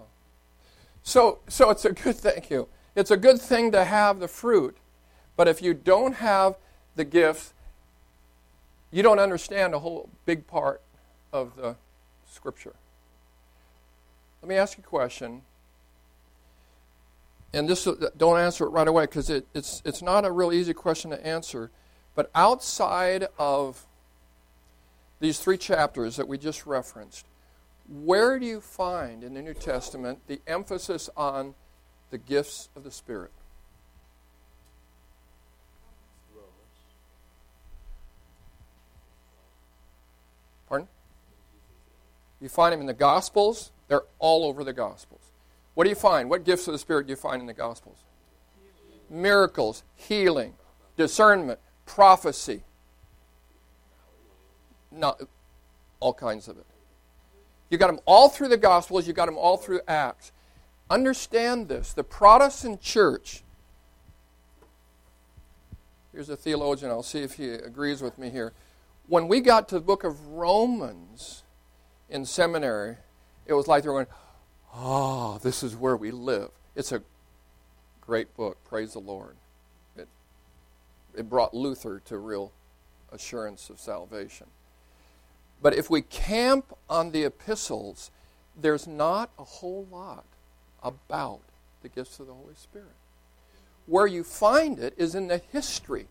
So, 1.04 1.40
so 1.48 1.70
it's 1.70 1.86
a 1.86 1.92
good 1.92 2.16
thank 2.16 2.50
you. 2.50 2.68
It's 2.96 3.12
a 3.12 3.18
good 3.18 3.42
thing 3.42 3.72
to 3.72 3.84
have 3.84 4.20
the 4.20 4.28
fruit, 4.28 4.78
but 5.36 5.48
if 5.48 5.62
you 5.62 5.74
don't 5.74 6.16
have 6.16 6.56
the 6.96 7.04
gifts, 7.04 7.54
you 8.92 9.04
don't 9.04 9.20
understand 9.20 9.74
a 9.74 9.80
whole 9.80 10.10
big 10.26 10.48
part 10.48 10.82
of 11.34 11.56
the 11.56 11.76
scripture. 12.26 12.74
Let 14.42 14.50
me 14.50 14.56
ask 14.56 14.78
you 14.78 14.84
a 14.86 14.88
question. 14.88 15.42
And 17.54 17.68
this 17.68 17.88
don't 18.18 18.40
answer 18.40 18.66
it 18.66 18.70
right 18.70 18.88
away 18.88 19.04
because 19.04 19.30
it, 19.30 19.48
it's 19.54 19.82
it's 19.86 20.02
not 20.02 20.26
a 20.26 20.32
real 20.32 20.52
easy 20.52 20.74
question 20.74 21.12
to 21.12 21.26
answer. 21.26 21.72
But 22.16 22.30
outside 22.36 23.28
of 23.38 23.86
these 25.20 25.40
three 25.40 25.58
chapters 25.58 26.16
that 26.18 26.28
we 26.28 26.38
just 26.38 26.66
referenced, 26.66 27.26
where 27.88 28.40
do 28.40 28.46
you 28.46 28.62
find 28.62 29.24
in 29.24 29.34
the 29.34 29.42
New 29.42 29.54
Testament 29.54 30.20
the 30.28 30.40
emphasis 30.48 31.10
on 31.18 31.54
the 32.12 32.18
gifts 32.18 32.70
of 32.76 32.84
the 32.84 32.92
Spirit? 32.92 33.32
Pardon? 40.68 40.88
You 42.40 42.50
find 42.50 42.74
them 42.74 42.80
in 42.80 42.88
the 42.88 42.94
Gospels. 42.94 43.72
They're 43.90 44.04
all 44.20 44.46
over 44.46 44.64
the 44.64 44.74
Gospels. 44.74 45.32
What 45.74 45.84
do 45.84 45.90
you 45.90 45.96
find? 45.96 46.30
What 46.30 46.46
gifts 46.46 46.68
of 46.68 46.72
the 46.72 46.80
Spirit 46.80 47.08
do 47.08 47.12
you 47.12 47.18
find 47.18 47.42
in 47.42 47.48
the 47.48 47.54
Gospels? 47.54 47.98
Miracles, 49.10 49.84
healing, 49.96 50.54
discernment, 50.96 51.60
prophecy. 51.86 52.64
Not 54.92 55.22
all 56.00 56.14
kinds 56.14 56.48
of 56.48 56.58
it. 56.58 56.66
You 57.74 57.80
got 57.80 57.88
them 57.88 58.02
all 58.06 58.30
through 58.30 58.50
the 58.50 58.58
Gospels, 58.58 59.08
you 59.08 59.14
got 59.14 59.26
them 59.26 59.36
all 59.36 59.58
through 59.58 59.82
Acts. 59.88 60.32
Understand 60.92 61.70
this. 61.70 61.92
The 61.92 62.04
Protestant 62.04 62.82
church, 62.82 63.42
here's 66.12 66.30
a 66.30 66.38
theologian, 66.38 66.92
I'll 66.92 67.02
see 67.02 67.24
if 67.24 67.34
he 67.34 67.50
agrees 67.50 68.00
with 68.00 68.20
me 68.20 68.30
here. 68.30 68.54
When 69.08 69.28
we 69.28 69.42
got 69.42 69.70
to 69.70 69.76
the 69.76 69.82
book 69.82 70.04
of 70.04 70.24
Romans 70.28 71.42
in 72.12 72.26
seminary, 72.26 72.98
it 73.48 73.54
was 73.54 73.68
like 73.68 73.82
they 73.82 73.90
were 73.90 74.04
going, 74.04 74.16
Oh, 74.76 75.40
this 75.42 75.64
is 75.64 75.76
where 75.76 75.98
we 75.98 76.12
live. 76.12 76.52
It's 76.76 76.92
a 76.92 77.02
great 78.02 78.38
book, 78.38 78.64
praise 78.66 78.94
the 78.94 79.00
Lord. 79.00 79.36
It, 79.98 80.08
it 81.18 81.28
brought 81.28 81.56
Luther 81.56 82.04
to 82.06 82.20
real 82.20 82.52
assurance 83.12 83.72
of 83.72 83.80
salvation. 83.80 84.46
But 85.64 85.74
if 85.76 85.90
we 85.90 86.02
camp 86.02 86.78
on 86.90 87.12
the 87.12 87.24
epistles, 87.24 88.12
there's 88.56 88.86
not 88.86 89.32
a 89.40 89.46
whole 89.46 89.88
lot 89.90 90.26
about 90.84 91.40
the 91.82 91.88
gifts 91.88 92.20
of 92.20 92.28
the 92.28 92.34
Holy 92.34 92.54
Spirit. 92.56 92.96
Where 93.86 94.06
you 94.06 94.26
find 94.26 94.78
it 94.78 94.94
is 94.98 95.16
in 95.16 95.30
the 95.30 95.38
history. 95.38 96.08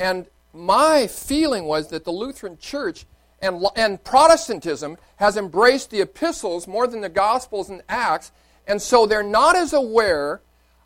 And 0.00 0.26
my 0.52 1.06
feeling 1.06 1.66
was 1.66 1.88
that 1.88 2.04
the 2.04 2.10
Lutheran 2.10 2.58
Church 2.58 3.06
and, 3.40 3.64
and 3.76 4.02
Protestantism 4.02 4.96
has 5.16 5.36
embraced 5.36 5.90
the 5.90 6.00
epistles 6.00 6.66
more 6.66 6.88
than 6.88 7.02
the 7.02 7.08
Gospels 7.08 7.70
and 7.70 7.82
Acts, 7.88 8.32
and 8.66 8.82
so 8.82 9.06
they're 9.06 9.22
not 9.22 9.54
as 9.54 9.72
aware 9.72 10.40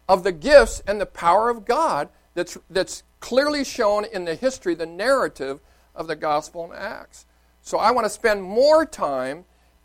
of 0.06 0.22
the 0.22 0.32
gifts 0.32 0.82
and 0.86 1.00
the 1.00 1.06
power 1.06 1.48
of 1.48 1.64
God 1.64 2.10
that's, 2.34 2.58
that's 2.68 3.04
clearly 3.20 3.64
shown 3.64 4.04
in 4.04 4.26
the 4.26 4.34
history, 4.34 4.74
the 4.74 4.84
narrative 4.84 5.60
of 5.94 6.08
the 6.08 6.16
Gospel 6.16 6.64
and 6.64 6.74
Acts. 6.74 7.24
So 7.70 7.78
I 7.78 7.92
want 7.92 8.04
to 8.04 8.10
spend 8.10 8.42
more 8.42 8.84
time, 8.84 9.44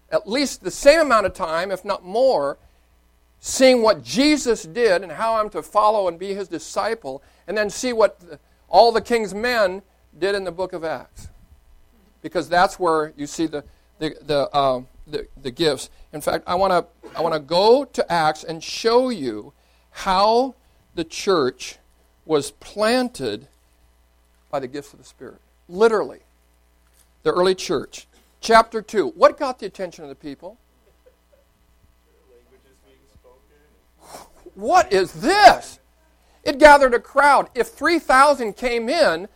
at 0.09 0.27
least 0.27 0.63
the 0.63 0.71
same 0.71 1.01
amount 1.01 1.27
of 1.27 1.35
time, 1.35 1.69
if 1.69 1.85
not 1.85 2.03
more, 2.03 2.57
seeing 3.39 3.83
what 3.83 4.03
Jesus 4.03 4.63
did 4.63 5.03
and 5.03 5.11
how 5.11 5.35
I'm 5.35 5.51
to 5.51 5.61
follow 5.61 6.07
and 6.07 6.17
be 6.17 6.33
his 6.33 6.47
disciple, 6.47 7.21
and 7.45 7.55
then 7.55 7.69
see 7.69 7.93
what 7.93 8.19
all 8.67 8.91
the 8.91 9.01
king's 9.01 9.35
men 9.35 9.83
did 10.17 10.33
in 10.33 10.45
the 10.45 10.51
book 10.51 10.73
of 10.73 10.83
Acts. 10.83 11.27
Because 12.23 12.49
that's 12.49 12.79
where 12.79 13.13
you 13.15 13.27
see 13.27 13.45
the, 13.45 13.63
the, 13.99 14.15
the, 14.19 14.49
uh, 14.49 14.81
the, 15.05 15.27
the 15.43 15.51
gifts. 15.51 15.91
In 16.11 16.21
fact, 16.21 16.45
I 16.47 16.55
want 16.55 16.71
to 16.71 17.11
I 17.15 17.21
want 17.21 17.35
to 17.35 17.39
go 17.39 17.85
to 17.85 18.11
Acts 18.11 18.43
and 18.43 18.63
show 18.63 19.09
you 19.09 19.53
how 19.91 20.55
the 20.95 21.03
church 21.03 21.77
was 22.25 22.49
planted 22.49 23.47
by 24.49 24.59
the 24.59 24.67
gifts 24.67 24.91
of 24.91 24.97
the 24.97 25.05
Spirit. 25.05 25.39
Literally 25.69 26.24
the 27.25 27.33
early 27.33 27.55
church. 27.55 28.07
Chapter 28.39 28.81
2. 28.81 29.09
What 29.09 29.37
got 29.37 29.59
the 29.59 29.65
attention 29.65 30.05
of 30.05 30.09
the 30.09 30.15
people? 30.15 30.57
What 34.53 34.93
is 34.93 35.11
this? 35.11 35.79
It 36.43 36.59
gathered 36.59 36.93
a 36.93 36.99
crowd. 36.99 37.49
If 37.55 37.69
3,000 37.69 38.53
came 38.55 38.87
in, 38.87 39.27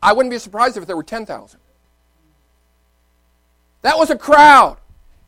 I 0.00 0.12
wouldn't 0.12 0.30
be 0.30 0.38
surprised 0.38 0.76
if 0.76 0.86
there 0.86 0.96
were 0.96 1.02
10,000. 1.02 1.60
That 3.82 3.98
was 3.98 4.08
a 4.08 4.16
crowd. 4.16 4.78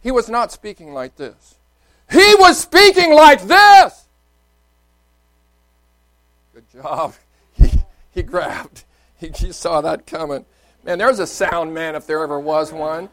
He 0.00 0.12
was 0.12 0.30
not 0.30 0.52
speaking 0.52 0.94
like 0.94 1.16
this. 1.16 1.56
He 2.10 2.34
was 2.38 2.56
speaking 2.56 3.12
like 3.12 3.42
this. 3.42 4.06
Good 6.54 6.64
job. 6.72 7.14
He, 7.58 7.70
he 8.10 8.22
grabbed. 8.22 8.84
He, 9.16 9.28
he 9.28 9.50
saw 9.50 9.80
that 9.80 10.06
coming. 10.06 10.44
Man, 10.86 10.98
there's 10.98 11.18
a 11.18 11.26
sound 11.26 11.74
man 11.74 11.96
if 11.96 12.06
there 12.06 12.22
ever 12.22 12.38
was 12.38 12.72
one. 12.72 13.08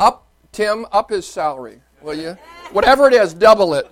Up, 0.00 0.26
Tim, 0.50 0.86
up 0.90 1.10
his 1.10 1.26
salary, 1.26 1.82
will 2.00 2.14
you? 2.14 2.38
Whatever 2.72 3.06
it 3.06 3.12
is, 3.12 3.34
double 3.34 3.74
it. 3.74 3.86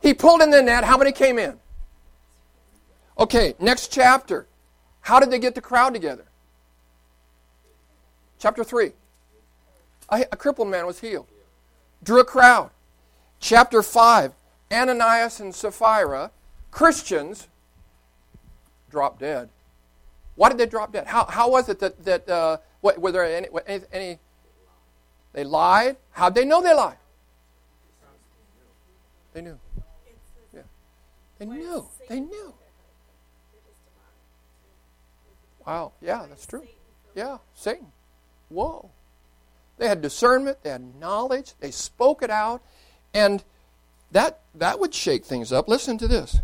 He 0.00 0.14
pulled 0.14 0.40
in 0.40 0.50
the 0.50 0.62
net. 0.62 0.84
How 0.84 0.96
many 0.96 1.12
came 1.12 1.38
in? 1.38 1.58
Okay, 3.18 3.54
next 3.58 3.92
chapter. 3.92 4.46
How 5.02 5.20
did 5.20 5.30
they 5.30 5.38
get 5.38 5.54
the 5.54 5.60
crowd 5.60 5.92
together? 5.92 6.24
Chapter 8.38 8.64
3. 8.64 8.92
A, 10.10 10.24
a 10.32 10.36
crippled 10.36 10.68
man 10.68 10.86
was 10.86 11.00
healed. 11.00 11.26
Drew 12.02 12.20
a 12.20 12.24
crowd. 12.24 12.70
Chapter 13.38 13.82
5. 13.82 14.32
Ananias 14.72 15.40
and 15.40 15.54
Sapphira, 15.54 16.30
Christians, 16.70 17.48
drop 18.96 19.18
dead. 19.18 19.50
Why 20.36 20.48
did 20.48 20.56
they 20.56 20.64
drop 20.64 20.90
dead? 20.90 21.06
How, 21.06 21.26
how 21.26 21.50
was 21.50 21.68
it 21.68 21.80
that, 21.80 22.02
that 22.06 22.26
uh, 22.30 22.56
what, 22.80 22.98
were 22.98 23.12
there 23.12 23.26
any, 23.26 23.46
any, 23.66 23.84
any, 23.92 24.18
they 25.34 25.44
lied? 25.44 25.98
How'd 26.12 26.34
they 26.34 26.46
know 26.46 26.62
they 26.62 26.72
lied? 26.72 26.96
They 29.34 29.42
knew. 29.42 29.58
Yeah. 30.54 30.62
They 31.38 31.44
knew. 31.44 31.86
They 32.08 32.20
knew. 32.20 32.54
Wow. 35.66 35.92
Yeah, 36.00 36.24
that's 36.26 36.46
true. 36.46 36.66
Yeah, 37.14 37.36
Satan. 37.54 37.88
Whoa. 38.48 38.90
They 39.76 39.88
had 39.88 40.00
discernment, 40.00 40.62
they 40.62 40.70
had 40.70 40.98
knowledge, 40.98 41.52
they 41.60 41.70
spoke 41.70 42.22
it 42.22 42.30
out, 42.30 42.62
and 43.12 43.44
that 44.12 44.40
that 44.54 44.80
would 44.80 44.94
shake 44.94 45.26
things 45.26 45.52
up. 45.52 45.68
Listen 45.68 45.98
to 45.98 46.08
this. 46.08 46.40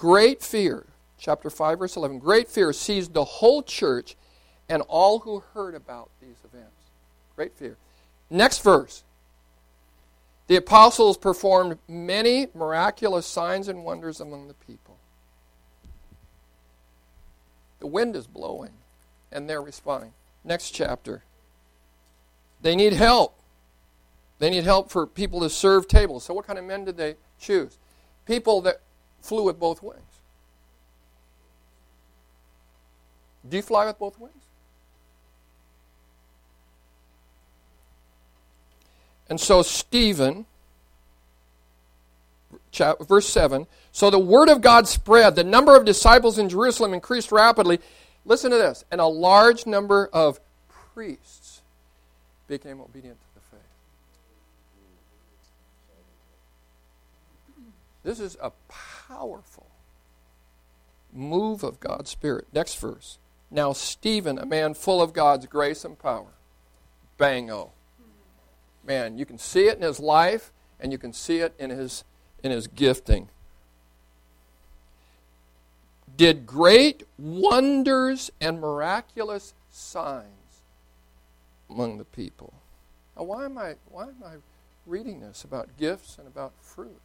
Great 0.00 0.42
fear, 0.42 0.86
chapter 1.18 1.50
5, 1.50 1.78
verse 1.78 1.94
11, 1.94 2.20
great 2.20 2.48
fear 2.48 2.72
seized 2.72 3.12
the 3.12 3.22
whole 3.22 3.62
church 3.62 4.16
and 4.66 4.80
all 4.88 5.18
who 5.18 5.40
heard 5.52 5.74
about 5.74 6.08
these 6.22 6.38
events. 6.42 6.72
Great 7.36 7.52
fear. 7.52 7.76
Next 8.30 8.62
verse. 8.62 9.04
The 10.46 10.56
apostles 10.56 11.18
performed 11.18 11.76
many 11.86 12.46
miraculous 12.54 13.26
signs 13.26 13.68
and 13.68 13.84
wonders 13.84 14.22
among 14.22 14.48
the 14.48 14.54
people. 14.54 14.96
The 17.80 17.86
wind 17.86 18.16
is 18.16 18.26
blowing, 18.26 18.72
and 19.30 19.50
they're 19.50 19.60
responding. 19.60 20.14
Next 20.42 20.70
chapter. 20.70 21.24
They 22.62 22.74
need 22.74 22.94
help. 22.94 23.38
They 24.38 24.48
need 24.48 24.64
help 24.64 24.90
for 24.90 25.06
people 25.06 25.40
to 25.40 25.50
serve 25.50 25.88
tables. 25.88 26.24
So, 26.24 26.32
what 26.32 26.46
kind 26.46 26.58
of 26.58 26.64
men 26.64 26.86
did 26.86 26.96
they 26.96 27.16
choose? 27.38 27.76
People 28.24 28.62
that 28.62 28.80
flew 29.20 29.44
with 29.44 29.58
both 29.58 29.82
wings. 29.82 30.00
Do 33.48 33.56
you 33.56 33.62
fly 33.62 33.86
with 33.86 33.98
both 33.98 34.18
wings? 34.18 34.34
And 39.28 39.40
so, 39.40 39.62
Stephen, 39.62 40.44
verse 43.00 43.28
7 43.28 43.66
So 43.92 44.10
the 44.10 44.18
word 44.18 44.48
of 44.48 44.60
God 44.60 44.88
spread. 44.88 45.36
The 45.36 45.44
number 45.44 45.76
of 45.76 45.84
disciples 45.84 46.38
in 46.38 46.48
Jerusalem 46.48 46.92
increased 46.92 47.32
rapidly. 47.32 47.78
Listen 48.24 48.50
to 48.50 48.56
this. 48.56 48.84
And 48.90 49.00
a 49.00 49.06
large 49.06 49.66
number 49.66 50.10
of 50.12 50.40
priests 50.94 51.62
became 52.48 52.80
obedient 52.80 53.18
to 53.20 53.26
the 53.34 53.40
faith. 53.56 53.60
This 58.02 58.20
is 58.20 58.36
a 58.42 58.50
powerful 59.10 59.66
move 61.12 61.62
of 61.62 61.80
God's 61.80 62.10
Spirit. 62.10 62.46
Next 62.52 62.78
verse. 62.78 63.18
Now, 63.50 63.72
Stephen, 63.72 64.38
a 64.38 64.46
man 64.46 64.74
full 64.74 65.02
of 65.02 65.12
God's 65.12 65.46
grace 65.46 65.84
and 65.84 65.98
power. 65.98 66.32
Bango. 67.18 67.72
Man, 68.84 69.18
you 69.18 69.26
can 69.26 69.38
see 69.38 69.66
it 69.66 69.76
in 69.76 69.82
his 69.82 70.00
life 70.00 70.52
and 70.78 70.92
you 70.92 70.98
can 70.98 71.12
see 71.12 71.38
it 71.38 71.54
in 71.58 71.70
his, 71.70 72.04
in 72.42 72.50
his 72.50 72.66
gifting. 72.66 73.28
Did 76.16 76.46
great 76.46 77.04
wonders 77.18 78.30
and 78.40 78.60
miraculous 78.60 79.54
signs 79.70 80.62
among 81.68 81.98
the 81.98 82.04
people. 82.04 82.52
Now, 83.16 83.24
why 83.24 83.44
am 83.44 83.58
I, 83.58 83.74
why 83.88 84.04
am 84.04 84.22
I 84.24 84.34
reading 84.86 85.20
this 85.20 85.44
about 85.44 85.76
gifts 85.76 86.16
and 86.18 86.26
about 86.26 86.52
fruit? 86.60 87.00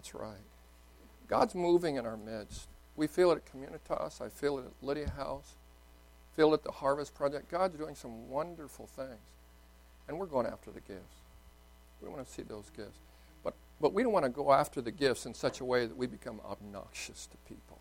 That's 0.00 0.14
right. 0.14 0.32
God's 1.28 1.54
moving 1.54 1.96
in 1.96 2.06
our 2.06 2.16
midst. 2.16 2.68
We 2.96 3.06
feel 3.06 3.32
it 3.32 3.42
at 3.44 3.52
Communitas. 3.52 4.22
I 4.22 4.30
feel 4.30 4.58
it 4.58 4.64
at 4.64 4.72
Lydia 4.80 5.10
House. 5.10 5.56
Feel 6.34 6.52
it 6.52 6.54
at 6.54 6.64
the 6.64 6.72
Harvest 6.72 7.14
Project. 7.14 7.50
God's 7.50 7.76
doing 7.76 7.94
some 7.94 8.30
wonderful 8.30 8.86
things. 8.86 9.34
And 10.08 10.18
we're 10.18 10.24
going 10.24 10.46
after 10.46 10.70
the 10.70 10.80
gifts. 10.80 11.16
We 12.00 12.08
want 12.08 12.26
to 12.26 12.32
see 12.32 12.40
those 12.40 12.70
gifts. 12.74 12.98
But, 13.44 13.52
but 13.78 13.92
we 13.92 14.02
don't 14.02 14.12
want 14.14 14.24
to 14.24 14.30
go 14.30 14.52
after 14.52 14.80
the 14.80 14.90
gifts 14.90 15.26
in 15.26 15.34
such 15.34 15.60
a 15.60 15.66
way 15.66 15.84
that 15.84 15.94
we 15.94 16.06
become 16.06 16.40
obnoxious 16.50 17.26
to 17.26 17.36
people, 17.46 17.76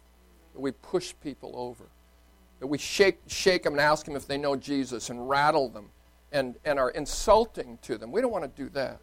that 0.55 0.59
we 0.59 0.71
push 0.71 1.13
people 1.23 1.53
over, 1.55 1.85
that 2.59 2.67
we 2.67 2.77
shake, 2.77 3.19
shake 3.27 3.63
them 3.63 3.75
and 3.75 3.81
ask 3.81 4.05
them 4.05 4.17
if 4.17 4.27
they 4.27 4.37
know 4.37 4.57
Jesus 4.57 5.09
and 5.09 5.29
rattle 5.29 5.69
them 5.69 5.87
and, 6.33 6.55
and 6.65 6.79
are 6.79 6.89
insulting 6.89 7.79
to 7.83 7.97
them. 7.97 8.11
We 8.11 8.19
don't 8.19 8.33
want 8.33 8.43
to 8.43 8.61
do 8.61 8.67
that. 8.71 8.99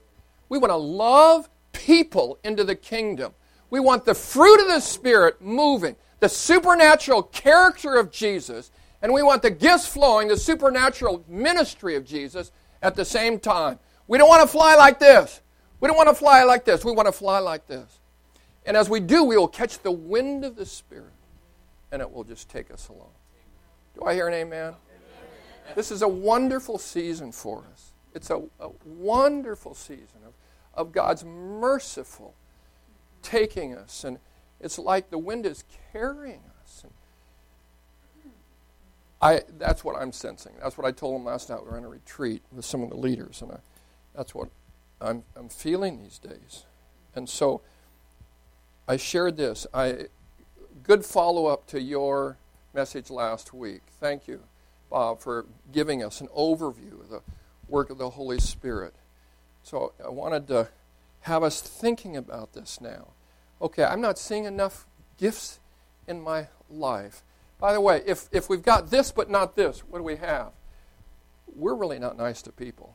We 0.50 0.59
want 0.59 0.70
to 0.70 0.76
love 0.76 1.48
people 1.77 2.39
into 2.43 2.65
the 2.65 2.75
kingdom. 2.75 3.33
We 3.71 3.81
want 3.81 4.05
the 4.05 4.15
fruit 4.15 4.61
of 4.61 4.69
the 4.69 4.81
Spirit 4.81 5.41
moving, 5.43 5.97
the 6.21 6.29
supernatural 6.29 7.25
character 7.25 7.97
of 7.97 8.11
Jesus, 8.11 8.71
and 9.03 9.12
we 9.12 9.23
want 9.23 9.43
the 9.43 9.51
gifts 9.51 9.87
flowing, 9.87 10.29
the 10.29 10.37
supernatural 10.37 11.25
ministry 11.29 11.95
of 11.95 12.05
Jesus 12.05 12.51
at 12.83 12.97
the 12.97 13.05
same 13.05 13.39
time. 13.39 13.79
We 14.09 14.19
don't 14.19 14.29
want 14.29 14.43
to 14.43 14.49
fly 14.49 14.75
like 14.77 14.99
this. 14.99 15.43
We 15.81 15.89
don't 15.89 15.97
want 15.97 16.09
to 16.09 16.15
fly 16.15 16.45
like 16.45 16.65
this. 16.65 16.85
We 16.85 16.93
want 16.93 17.07
to 17.07 17.12
fly 17.12 17.39
like 17.39 17.67
this. 17.67 18.01
And 18.65 18.77
as 18.77 18.89
we 18.89 19.01
do, 19.01 19.25
we 19.25 19.37
will 19.37 19.49
catch 19.49 19.79
the 19.79 19.93
wind 19.93 20.45
of 20.45 20.57
the 20.57 20.67
Spirit, 20.67 21.12
and 21.93 22.01
it 22.01 22.11
will 22.11 22.25
just 22.25 22.49
take 22.49 22.71
us 22.71 22.89
along. 22.89 23.11
Do 23.95 24.05
I 24.05 24.15
hear 24.15 24.29
an 24.29 24.35
amen? 24.35 24.75
amen. 24.75 24.75
This 25.75 25.91
is 25.91 26.03
a 26.03 26.09
wonderful 26.09 26.79
season 26.79 27.33
for 27.33 27.65
us. 27.73 27.93
It's 28.15 28.31
a, 28.31 28.43
a 28.61 28.71
wonderful 28.85 29.75
season 29.75 30.21
of 30.27 30.33
of 30.77 30.93
God's 30.93 31.25
merciful 31.25 32.35
taking 33.23 33.75
us. 33.75 34.05
And 34.05 34.19
it's 34.61 34.79
like 34.79 35.11
the 35.11 35.19
wind 35.19 35.47
is 35.47 35.65
carrying 35.93 36.43
us. 36.62 36.85
And 36.85 36.93
I, 39.21 39.43
that's 39.59 39.83
what 39.83 39.97
I'm 39.97 40.12
sensing. 40.12 40.53
That's 40.62 40.77
what 40.77 40.87
I 40.87 40.93
told 40.93 41.15
them 41.15 41.25
last 41.25 41.51
night. 41.51 41.65
We 41.65 41.71
were 41.71 41.79
in 41.79 41.85
a 41.85 41.89
retreat 41.89 42.43
with 42.53 42.65
some 42.65 42.83
of 42.83 42.91
the 42.91 42.97
leaders. 42.97 43.43
And 43.43 43.53
I, 43.53 43.59
that's 44.15 44.35
what 44.35 44.49
I'm, 45.01 45.25
I'm 45.35 45.49
feeling 45.49 46.03
these 46.03 46.19
days. 46.19 46.65
And 47.15 47.29
so 47.29 47.62
I 48.87 48.97
shared 48.97 49.37
this. 49.37 49.67
I, 49.73 50.07
good 50.83 51.05
follow 51.05 51.47
up 51.47 51.67
to 51.69 51.81
your 51.81 52.37
message 52.75 53.11
last 53.11 53.53
week. 53.55 53.81
Thank 54.01 54.29
you, 54.29 54.41
Bob, 54.91 55.21
for 55.21 55.47
giving 55.73 56.05
us 56.05 56.21
an 56.21 56.29
overview 56.29 57.01
of 57.01 57.09
the 57.09 57.23
work 57.69 57.91
of 57.91 57.99
the 57.99 58.11
Holy 58.11 58.39
Spirit. 58.39 58.95
So 59.66 59.94
I 60.05 60.11
wanted 60.11 60.46
to 60.46 60.68
have 61.22 61.42
us 61.42 61.61
thinking 61.61 62.16
about 62.16 62.52
this 62.52 62.81
now. 62.81 63.09
Okay, 63.61 63.83
I'm 63.83 64.00
not 64.00 64.16
seeing 64.16 64.44
enough 64.44 64.87
gifts 65.18 65.59
in 66.07 66.22
my 66.22 66.46
life. 66.70 67.24
By 67.59 67.72
the 67.72 67.81
way, 67.81 68.00
if, 68.07 68.29
if 68.31 68.48
we've 68.48 68.62
got 68.62 68.92
this 68.92 69.11
but 69.11 69.29
not 69.29 69.57
this, 69.57 69.81
what 69.81 69.98
do 69.98 70.05
we 70.05 70.14
have? 70.18 70.52
We're 71.52 71.74
really 71.74 71.98
not 71.98 72.16
nice 72.16 72.42
to 72.42 72.52
people. 72.52 72.94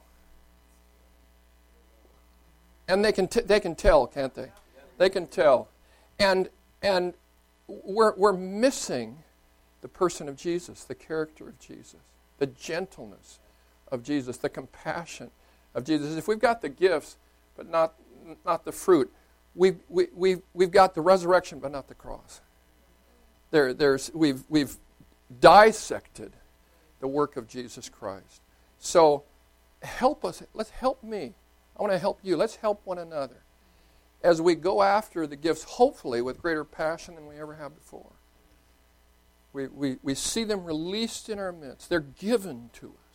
And 2.87 3.03
they 3.03 3.11
can, 3.11 3.27
t- 3.27 3.41
they 3.41 3.59
can 3.59 3.75
tell, 3.75 4.07
can't 4.07 4.33
they? 4.33 4.53
They 4.97 5.09
can 5.09 5.27
tell. 5.27 5.67
And, 6.19 6.47
and 6.81 7.15
we're, 7.67 8.15
we're 8.15 8.31
missing 8.31 9.17
the 9.81 9.89
person 9.89 10.29
of 10.29 10.37
Jesus, 10.37 10.85
the 10.85 10.95
character 10.95 11.49
of 11.49 11.59
Jesus, 11.59 11.99
the 12.37 12.47
gentleness 12.47 13.39
of 13.91 14.03
Jesus, 14.03 14.37
the 14.37 14.47
compassion 14.47 15.31
of 15.73 15.83
Jesus. 15.83 16.15
If 16.15 16.27
we've 16.27 16.39
got 16.39 16.61
the 16.61 16.69
gifts, 16.69 17.17
but 17.55 17.69
not, 17.69 17.95
not 18.45 18.65
the 18.65 18.71
fruit, 18.71 19.11
we've, 19.55 19.79
we, 19.89 20.07
we've, 20.13 20.41
we've 20.53 20.71
got 20.71 20.95
the 20.95 21.01
resurrection, 21.01 21.59
but 21.59 21.71
not 21.71 21.87
the 21.87 21.95
cross. 21.95 22.41
There, 23.51 23.73
there's, 23.73 24.11
we've, 24.13 24.43
we've 24.49 24.77
dissected 25.39 26.33
the 26.99 27.07
work 27.07 27.37
of 27.37 27.47
Jesus 27.47 27.89
Christ. 27.89 28.41
So 28.79 29.23
help 29.81 30.23
us. 30.23 30.43
Let's 30.53 30.69
help 30.69 31.03
me. 31.03 31.33
I 31.77 31.81
want 31.81 31.93
to 31.93 31.99
help 31.99 32.19
you. 32.23 32.37
Let's 32.37 32.55
help 32.55 32.81
one 32.85 32.97
another 32.97 33.43
as 34.23 34.41
we 34.41 34.55
go 34.55 34.83
after 34.83 35.25
the 35.25 35.35
gifts, 35.35 35.63
hopefully 35.63 36.21
with 36.21 36.41
greater 36.41 36.63
passion 36.63 37.15
than 37.15 37.27
we 37.27 37.37
ever 37.37 37.55
have 37.55 37.75
before. 37.75 38.11
We, 39.53 39.67
we, 39.67 39.97
we 40.01 40.15
see 40.15 40.43
them 40.43 40.63
released 40.63 41.29
in 41.29 41.39
our 41.39 41.51
midst, 41.51 41.89
they're 41.89 41.99
given 41.99 42.69
to 42.73 42.87
us. 42.87 43.10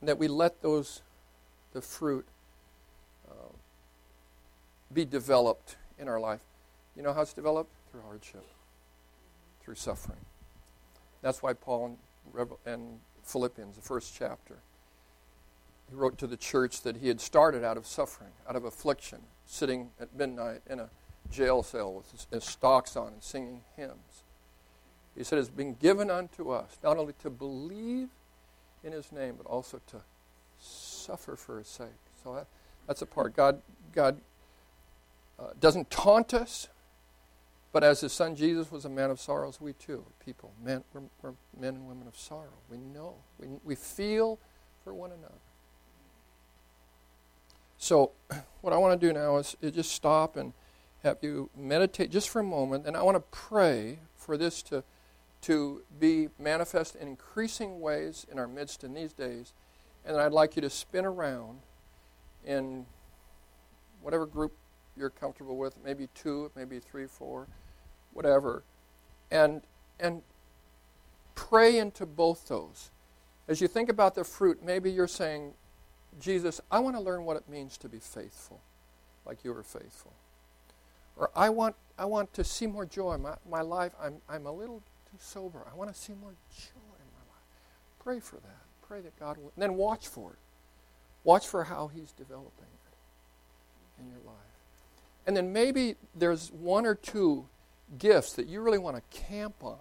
And 0.00 0.08
that 0.08 0.18
we 0.18 0.28
let 0.28 0.62
those, 0.62 1.02
the 1.72 1.80
fruit, 1.80 2.26
uh, 3.30 3.52
be 4.92 5.04
developed 5.04 5.76
in 5.98 6.08
our 6.08 6.18
life. 6.18 6.40
You 6.96 7.02
know 7.02 7.12
how 7.12 7.22
it's 7.22 7.32
developed? 7.32 7.70
Through 7.90 8.02
hardship, 8.02 8.46
through 9.62 9.74
suffering. 9.74 10.20
That's 11.22 11.42
why 11.42 11.52
Paul 11.52 11.98
in, 12.66 13.00
Philippians, 13.24 13.76
the 13.76 13.82
first 13.82 14.14
chapter, 14.16 14.56
he 15.88 15.96
wrote 15.96 16.18
to 16.18 16.26
the 16.26 16.36
church 16.36 16.82
that 16.82 16.96
he 16.96 17.08
had 17.08 17.20
started 17.20 17.64
out 17.64 17.76
of 17.76 17.86
suffering, 17.86 18.30
out 18.48 18.56
of 18.56 18.64
affliction, 18.64 19.18
sitting 19.46 19.90
at 20.00 20.14
midnight 20.16 20.62
in 20.68 20.80
a 20.80 20.88
jail 21.30 21.62
cell 21.62 21.92
with 21.92 22.10
his, 22.12 22.26
his 22.30 22.44
stocks 22.44 22.96
on 22.96 23.08
and 23.08 23.22
singing 23.22 23.62
hymns. 23.76 24.22
He 25.16 25.24
said, 25.24 25.38
It's 25.38 25.48
been 25.48 25.74
given 25.74 26.10
unto 26.10 26.50
us 26.50 26.78
not 26.82 26.96
only 26.96 27.14
to 27.22 27.30
believe 27.30 28.08
in 28.84 28.92
his 28.92 29.12
name, 29.12 29.34
but 29.36 29.46
also 29.46 29.80
to 29.88 30.00
suffer 30.58 31.36
for 31.36 31.58
his 31.58 31.68
sake. 31.68 31.88
So 32.22 32.34
that, 32.34 32.46
that's 32.86 33.02
a 33.02 33.06
part. 33.06 33.34
God, 33.34 33.60
God 33.92 34.20
uh, 35.38 35.48
doesn't 35.60 35.90
taunt 35.90 36.34
us, 36.34 36.68
but 37.72 37.84
as 37.84 38.00
his 38.00 38.12
son 38.12 38.36
Jesus 38.36 38.70
was 38.70 38.84
a 38.84 38.88
man 38.88 39.10
of 39.10 39.20
sorrows, 39.20 39.60
we 39.60 39.72
too 39.74 40.04
people. 40.24 40.52
Men, 40.62 40.84
we're, 40.92 41.02
we're 41.22 41.34
men 41.58 41.74
and 41.74 41.88
women 41.88 42.06
of 42.06 42.16
sorrow. 42.16 42.58
We 42.70 42.78
know. 42.78 43.14
We, 43.38 43.48
we 43.64 43.74
feel 43.74 44.38
for 44.84 44.92
one 44.92 45.10
another. 45.10 45.34
So, 47.78 48.12
what 48.60 48.72
I 48.72 48.76
want 48.76 49.00
to 49.00 49.06
do 49.06 49.12
now 49.12 49.38
is, 49.38 49.56
is 49.62 49.72
just 49.72 49.92
stop 49.92 50.36
and 50.36 50.52
have 51.02 51.18
you 51.22 51.48
meditate 51.56 52.10
just 52.10 52.28
for 52.28 52.40
a 52.40 52.44
moment, 52.44 52.86
and 52.86 52.96
I 52.96 53.02
want 53.02 53.16
to 53.16 53.24
pray 53.30 54.00
for 54.16 54.36
this 54.36 54.62
to 54.64 54.84
to 55.42 55.82
be 55.98 56.28
manifest 56.38 56.96
in 56.96 57.08
increasing 57.08 57.80
ways 57.80 58.26
in 58.30 58.38
our 58.38 58.46
midst 58.46 58.84
in 58.84 58.94
these 58.94 59.12
days. 59.12 59.52
And 60.04 60.16
I'd 60.16 60.32
like 60.32 60.56
you 60.56 60.62
to 60.62 60.70
spin 60.70 61.04
around 61.04 61.60
in 62.44 62.86
whatever 64.02 64.26
group 64.26 64.52
you're 64.96 65.10
comfortable 65.10 65.56
with, 65.56 65.74
maybe 65.84 66.08
two, 66.14 66.50
maybe 66.54 66.78
three, 66.78 67.06
four, 67.06 67.46
whatever, 68.12 68.62
and 69.30 69.62
and 69.98 70.22
pray 71.34 71.78
into 71.78 72.06
both 72.06 72.48
those. 72.48 72.90
As 73.48 73.60
you 73.60 73.68
think 73.68 73.88
about 73.88 74.14
the 74.14 74.24
fruit, 74.24 74.62
maybe 74.62 74.90
you're 74.90 75.08
saying, 75.08 75.52
Jesus, 76.20 76.60
I 76.70 76.78
want 76.78 76.96
to 76.96 77.02
learn 77.02 77.24
what 77.24 77.36
it 77.36 77.48
means 77.48 77.76
to 77.78 77.88
be 77.88 77.98
faithful, 77.98 78.60
like 79.26 79.44
you 79.44 79.52
were 79.52 79.62
faithful. 79.62 80.12
Or 81.16 81.30
I 81.34 81.50
want 81.50 81.76
I 81.98 82.06
want 82.06 82.32
to 82.34 82.44
see 82.44 82.66
more 82.66 82.86
joy. 82.86 83.18
My, 83.18 83.36
my 83.48 83.60
life, 83.60 83.92
I'm, 84.00 84.22
I'm 84.28 84.46
a 84.46 84.52
little 84.52 84.82
sober. 85.18 85.66
I 85.70 85.76
want 85.76 85.92
to 85.92 85.98
see 85.98 86.14
more 86.14 86.34
joy 86.50 86.96
in 86.98 87.10
my 87.12 87.24
life. 87.28 87.44
Pray 87.98 88.20
for 88.20 88.36
that. 88.36 88.62
Pray 88.86 89.00
that 89.00 89.18
God 89.18 89.36
will. 89.36 89.52
And 89.54 89.62
then 89.62 89.74
watch 89.74 90.06
for 90.08 90.32
it. 90.32 90.38
Watch 91.24 91.46
for 91.46 91.64
how 91.64 91.88
He's 91.88 92.12
developing 92.12 92.50
it 92.64 94.00
in 94.02 94.08
your 94.08 94.20
life. 94.26 94.36
And 95.26 95.36
then 95.36 95.52
maybe 95.52 95.96
there's 96.14 96.50
one 96.50 96.86
or 96.86 96.94
two 96.94 97.46
gifts 97.98 98.32
that 98.34 98.46
you 98.46 98.60
really 98.60 98.78
want 98.78 98.96
to 98.96 99.02
camp 99.18 99.56
on 99.62 99.78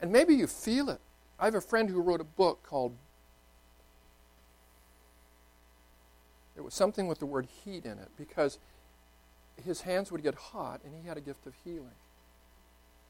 And 0.00 0.12
maybe 0.12 0.34
you 0.34 0.46
feel 0.46 0.88
it. 0.88 1.00
I 1.38 1.44
have 1.46 1.54
a 1.54 1.60
friend 1.60 1.88
who 1.88 2.00
wrote 2.00 2.20
a 2.20 2.24
book 2.24 2.62
called 2.62 2.92
It 6.56 6.64
was 6.64 6.74
something 6.74 7.06
with 7.06 7.20
the 7.20 7.26
word 7.26 7.46
heat 7.64 7.84
in 7.84 7.98
it 7.98 8.08
because 8.16 8.58
his 9.64 9.82
hands 9.82 10.10
would 10.10 10.24
get 10.24 10.34
hot 10.34 10.80
and 10.84 10.92
he 10.92 11.06
had 11.06 11.16
a 11.16 11.20
gift 11.20 11.46
of 11.46 11.54
healing. 11.62 11.94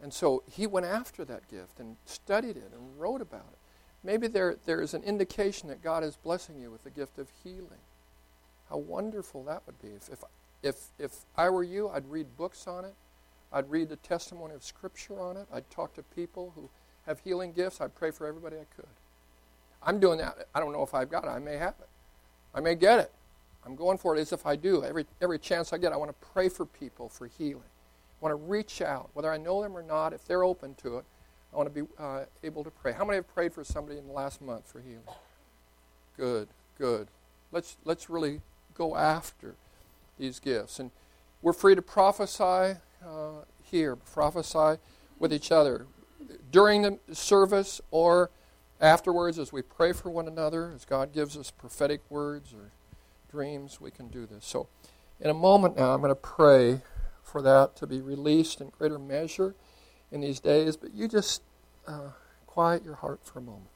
And 0.00 0.12
so 0.12 0.42
he 0.50 0.66
went 0.66 0.87
after 0.87 1.24
that 1.24 1.48
gift 1.48 1.80
and 1.80 1.96
studied 2.04 2.56
it 2.56 2.70
and 2.72 3.00
wrote 3.00 3.20
about 3.20 3.46
it. 3.52 3.58
Maybe 4.04 4.28
there, 4.28 4.56
there 4.64 4.80
is 4.80 4.94
an 4.94 5.02
indication 5.02 5.68
that 5.68 5.82
God 5.82 6.04
is 6.04 6.16
blessing 6.16 6.61
you 6.61 6.70
with 6.70 6.84
the 6.84 6.90
gift 6.90 7.18
of 7.18 7.28
healing. 7.42 7.82
How 8.68 8.76
wonderful 8.78 9.42
that 9.44 9.62
would 9.66 9.80
be. 9.82 9.88
If, 9.88 10.08
if, 10.11 10.18
if, 10.62 10.76
if 10.98 11.12
I 11.37 11.50
were 11.50 11.64
you, 11.64 11.88
I'd 11.88 12.08
read 12.08 12.37
books 12.37 12.66
on 12.66 12.84
it. 12.84 12.94
I'd 13.52 13.70
read 13.70 13.88
the 13.88 13.96
testimony 13.96 14.54
of 14.54 14.62
Scripture 14.62 15.20
on 15.20 15.37
it. 15.37 15.46
I'd 15.52 15.68
talk 15.70 15.94
to 15.94 16.02
people 16.02 16.52
who 16.54 16.68
have 17.06 17.20
healing 17.20 17.52
gifts. 17.52 17.80
I'd 17.80 17.94
pray 17.94 18.11
for 18.11 18.26
everybody 18.26 18.56
I 18.56 18.66
could. 18.76 18.87
I'm 19.82 19.98
doing 19.98 20.18
that. 20.18 20.48
I 20.54 20.61
don't 20.61 20.72
know 20.72 20.82
if 20.82 20.94
I've 20.94 21.11
got 21.11 21.24
it. 21.24 21.28
I 21.28 21.38
may 21.38 21.56
have 21.56 21.74
it. 21.80 21.88
I 22.54 22.61
may 22.61 22.74
get 22.74 23.00
it. 23.00 23.12
I'm 23.64 23.74
going 23.74 23.98
for 23.98 24.16
it 24.16 24.20
as 24.20 24.32
if 24.32 24.46
I 24.46 24.56
do. 24.56 24.84
Every, 24.84 25.06
every 25.20 25.38
chance 25.38 25.72
I 25.72 25.78
get, 25.78 25.92
I 25.92 25.96
want 25.96 26.11
to 26.11 26.26
pray 26.32 26.48
for 26.48 26.66
people 26.66 27.08
for 27.08 27.26
healing. 27.26 27.62
I 28.20 28.24
want 28.24 28.33
to 28.33 28.46
reach 28.50 28.83
out, 28.83 29.11
whether 29.12 29.33
I 29.33 29.37
know 29.37 29.62
them 29.62 29.76
or 29.76 29.83
not, 29.83 30.12
if 30.12 30.24
they're 30.26 30.44
open 30.44 30.74
to 30.83 30.98
it. 30.98 31.04
I 31.52 31.57
want 31.57 31.72
to 31.72 31.83
be 31.83 31.88
uh, 31.98 32.24
able 32.42 32.64
to 32.64 32.70
pray. 32.70 32.92
How 32.92 33.04
many 33.04 33.16
have 33.16 33.33
prayed 33.33 33.54
for 33.54 33.64
somebody 33.64 33.98
in 33.98 34.07
the 34.07 34.12
last 34.12 34.42
month 34.42 34.70
for 34.70 34.81
healing? 34.81 35.00
Good, 36.16 36.48
good. 36.76 37.09
Let's, 37.52 37.76
let's 37.85 38.11
really 38.11 38.42
go 38.74 38.96
after 38.96 39.54
these 40.18 40.40
gifts. 40.40 40.78
And 40.78 40.90
we're 41.40 41.52
free 41.52 41.74
to 41.74 41.83
prophesy 41.83 42.78
uh, 43.07 43.44
here, 43.62 43.96
prophesy 43.96 44.81
with 45.18 45.33
each 45.33 45.50
other 45.50 45.87
during 46.50 46.83
the 46.83 47.14
service 47.14 47.81
or 47.90 48.31
afterwards 48.81 49.38
as 49.38 49.52
we 49.52 49.62
pray 49.62 49.92
for 49.92 50.11
one 50.11 50.28
another, 50.28 50.72
as 50.74 50.85
God 50.85 51.12
gives 51.12 51.37
us 51.37 51.50
prophetic 51.50 52.00
words 52.11 52.52
or 52.52 52.70
dreams, 53.31 53.81
we 53.81 53.90
can 53.90 54.09
do 54.09 54.26
this. 54.26 54.44
So, 54.44 54.68
in 55.20 55.31
a 55.31 55.35
moment 55.35 55.76
now, 55.76 55.92
I'm 55.92 56.00
going 56.00 56.11
to 56.11 56.14
pray 56.14 56.81
for 57.28 57.42
that 57.42 57.76
to 57.76 57.86
be 57.86 58.00
released 58.00 58.60
in 58.60 58.70
greater 58.70 58.98
measure 58.98 59.54
in 60.10 60.22
these 60.22 60.40
days, 60.40 60.76
but 60.76 60.94
you 60.94 61.06
just 61.06 61.42
uh, 61.86 62.10
quiet 62.46 62.84
your 62.84 62.96
heart 62.96 63.20
for 63.24 63.38
a 63.38 63.42
moment. 63.42 63.68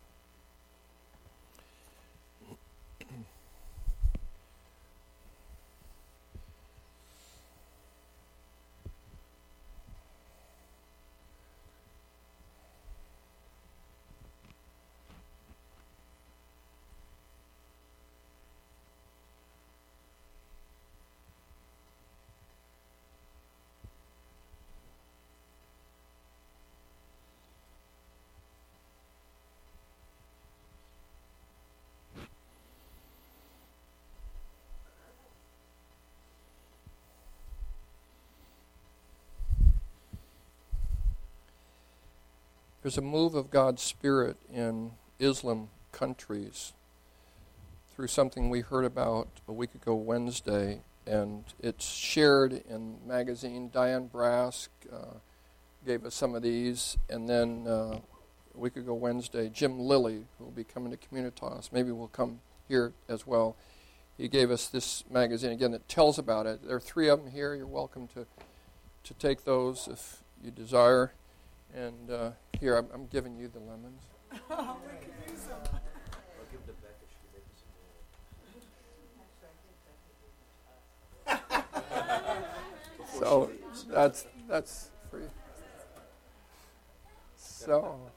There's 42.82 42.98
a 42.98 43.00
move 43.00 43.36
of 43.36 43.48
God's 43.48 43.80
Spirit 43.80 44.38
in 44.52 44.90
Islam 45.20 45.68
countries 45.92 46.72
through 47.94 48.08
something 48.08 48.50
we 48.50 48.58
heard 48.58 48.84
about 48.84 49.28
a 49.46 49.52
week 49.52 49.72
ago 49.76 49.94
Wednesday, 49.94 50.80
and 51.06 51.44
it's 51.60 51.86
shared 51.86 52.52
in 52.68 52.96
magazine. 53.06 53.70
Diane 53.72 54.10
Brask 54.12 54.66
uh, 54.92 55.18
gave 55.86 56.04
us 56.04 56.16
some 56.16 56.34
of 56.34 56.42
these, 56.42 56.98
and 57.08 57.28
then 57.28 57.68
uh, 57.68 58.00
a 58.52 58.58
week 58.58 58.74
ago 58.74 58.94
Wednesday, 58.94 59.48
Jim 59.48 59.78
Lilly, 59.78 60.24
who 60.36 60.44
will 60.46 60.50
be 60.50 60.64
coming 60.64 60.90
to 60.90 60.98
Communitas, 60.98 61.70
maybe 61.70 61.92
will 61.92 62.08
come 62.08 62.40
here 62.66 62.94
as 63.08 63.24
well. 63.24 63.54
He 64.18 64.26
gave 64.26 64.50
us 64.50 64.66
this 64.66 65.04
magazine 65.08 65.52
again 65.52 65.70
that 65.70 65.88
tells 65.88 66.18
about 66.18 66.46
it. 66.46 66.66
There 66.66 66.74
are 66.74 66.80
three 66.80 67.08
of 67.08 67.22
them 67.22 67.30
here. 67.30 67.54
You're 67.54 67.64
welcome 67.64 68.08
to 68.08 68.26
to 69.04 69.14
take 69.14 69.44
those 69.44 69.86
if 69.86 70.24
you 70.42 70.50
desire. 70.50 71.12
And 71.74 72.10
uh, 72.10 72.30
here, 72.62 72.76
I'm, 72.76 72.86
I'm, 72.94 73.06
giving 73.06 73.36
you 73.36 73.48
the 73.48 73.58
lemons. 73.58 74.02
Oh, 83.24 83.50
so 83.72 83.88
that's 83.88 84.26
that's 84.48 84.90
for 85.08 85.18
you. 85.20 85.30
So 87.36 88.10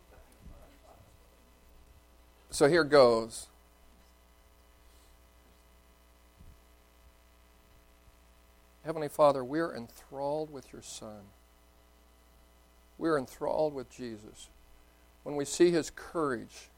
so 2.50 2.68
here 2.68 2.84
goes. 2.84 3.48
Heavenly 8.84 9.10
Father, 9.10 9.44
we're 9.44 9.76
enthralled 9.76 10.52
with 10.52 10.74
your 10.74 10.82
Son 10.82 11.26
we're 12.98 13.18
enthralled 13.18 13.74
with 13.74 13.90
Jesus. 13.90 14.50
When 15.24 15.36
we 15.36 15.46
see 15.46 15.72
his 15.72 15.92
courage, 15.96 16.70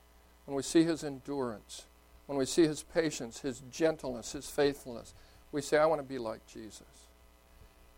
when 0.45 0.55
we 0.55 0.63
see 0.63 0.83
his 0.83 1.03
endurance, 1.03 1.85
when 2.25 2.37
we 2.37 2.45
see 2.45 2.63
his 2.63 2.83
patience, 2.83 3.41
his 3.41 3.61
gentleness, 3.71 4.33
his 4.33 4.49
faithfulness, 4.49 5.13
we 5.51 5.61
say, 5.61 5.77
I 5.77 5.85
want 5.85 6.01
to 6.01 6.07
be 6.07 6.19
like 6.19 6.45
Jesus. 6.47 6.83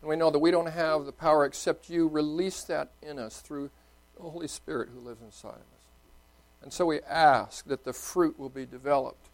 And 0.02 0.10
we 0.10 0.16
know 0.16 0.32
that 0.32 0.40
we 0.40 0.52
don't 0.52 0.70
have 0.70 1.06
the 1.06 1.12
power 1.12 1.46
except 1.46 1.90
you 1.90 2.08
release 2.08 2.64
that 2.64 2.92
in 3.02 3.20
us 3.20 3.42
through 3.42 3.70
the 4.16 4.24
Holy 4.24 4.48
Spirit 4.48 4.90
who 4.94 5.00
lives 5.00 5.22
inside 5.22 5.50
of 5.50 5.56
us. 5.56 5.64
And 6.62 6.74
so 6.74 6.86
we 6.86 7.02
ask 7.02 7.66
that 7.66 7.84
the 7.84 7.94
fruit 7.94 8.40
will 8.40 8.50
be 8.50 8.66
developed 8.66 9.30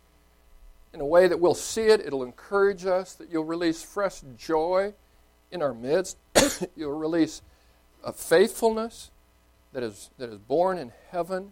in 0.96 1.02
a 1.02 1.06
way 1.06 1.28
that 1.28 1.42
we'll 1.42 1.54
see 1.54 1.88
it, 1.88 2.00
it'll 2.00 2.24
encourage 2.24 2.86
us, 2.86 3.16
that 3.16 3.30
you'll 3.30 3.44
release 3.44 3.84
fresh 3.84 4.22
joy 4.38 4.94
in 5.52 5.62
our 5.62 5.74
midst, 5.74 6.18
you'll 6.76 6.98
release 6.98 7.42
a 8.06 8.14
faithfulness 8.14 9.10
that 9.74 9.84
is, 9.84 10.12
that 10.20 10.30
is 10.30 10.38
born 10.38 10.78
in 10.78 10.94
heaven, 11.10 11.52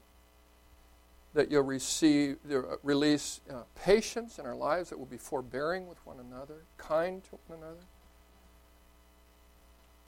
that 1.34 1.50
you'll 1.50 1.64
receive, 1.64 2.38
release 2.84 3.42
uh, 3.50 3.64
patience 3.76 4.38
in 4.38 4.46
our 4.46 4.56
lives, 4.56 4.92
that 4.92 5.00
will 5.00 5.08
be 5.08 5.18
forbearing 5.18 5.88
with 5.88 5.98
one 6.06 6.18
another, 6.20 6.62
kind 6.78 7.24
to 7.24 7.32
one 7.48 7.60
another. 7.60 7.82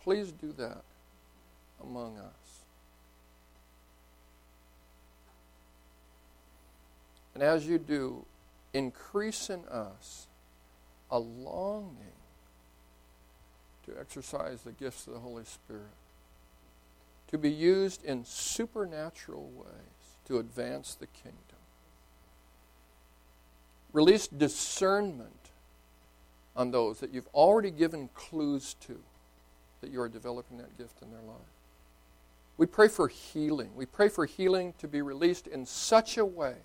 Please 0.03 0.31
do 0.31 0.53
that 0.53 0.83
among 1.81 2.19
us. 2.19 2.59
And 7.33 7.41
as 7.41 7.67
you 7.67 7.79
do, 7.79 8.23
increase 8.73 9.49
in 9.49 9.65
us 9.65 10.27
a 11.09 11.17
longing 11.17 12.13
to 13.87 13.99
exercise 13.99 14.61
the 14.61 14.71
gifts 14.71 15.07
of 15.07 15.13
the 15.13 15.19
Holy 15.19 15.43
Spirit 15.43 15.81
to 17.27 17.37
be 17.37 17.49
used 17.49 18.03
in 18.03 18.23
supernatural 18.25 19.49
ways 19.55 20.17
to 20.27 20.39
advance 20.39 20.95
the 20.95 21.07
kingdom. 21.07 21.39
Release 23.93 24.27
discernment 24.27 25.51
on 26.55 26.71
those 26.71 26.99
that 26.99 27.13
you've 27.13 27.27
already 27.33 27.71
given 27.71 28.09
clues 28.13 28.75
to 28.81 28.99
that 29.81 29.91
you 29.91 30.01
are 30.01 30.09
developing 30.09 30.57
that 30.57 30.77
gift 30.77 31.01
in 31.01 31.11
their 31.11 31.21
life. 31.21 31.37
We 32.57 32.65
pray 32.65 32.87
for 32.87 33.07
healing. 33.07 33.71
We 33.75 33.85
pray 33.85 34.09
for 34.09 34.25
healing 34.25 34.73
to 34.79 34.87
be 34.87 35.01
released 35.01 35.47
in 35.47 35.65
such 35.65 36.17
a 36.17 36.25
way 36.25 36.55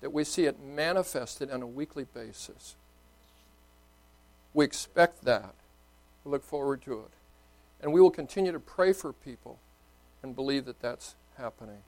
that 0.00 0.10
we 0.10 0.24
see 0.24 0.44
it 0.44 0.60
manifested 0.60 1.50
on 1.50 1.62
a 1.62 1.66
weekly 1.66 2.04
basis. 2.12 2.76
We 4.52 4.64
expect 4.64 5.24
that. 5.24 5.54
We 6.24 6.32
look 6.32 6.42
forward 6.42 6.82
to 6.82 7.00
it. 7.00 7.12
And 7.80 7.92
we 7.92 8.00
will 8.00 8.10
continue 8.10 8.52
to 8.52 8.60
pray 8.60 8.92
for 8.92 9.12
people 9.12 9.58
and 10.22 10.34
believe 10.34 10.64
that 10.64 10.80
that's 10.80 11.14
happening. 11.36 11.78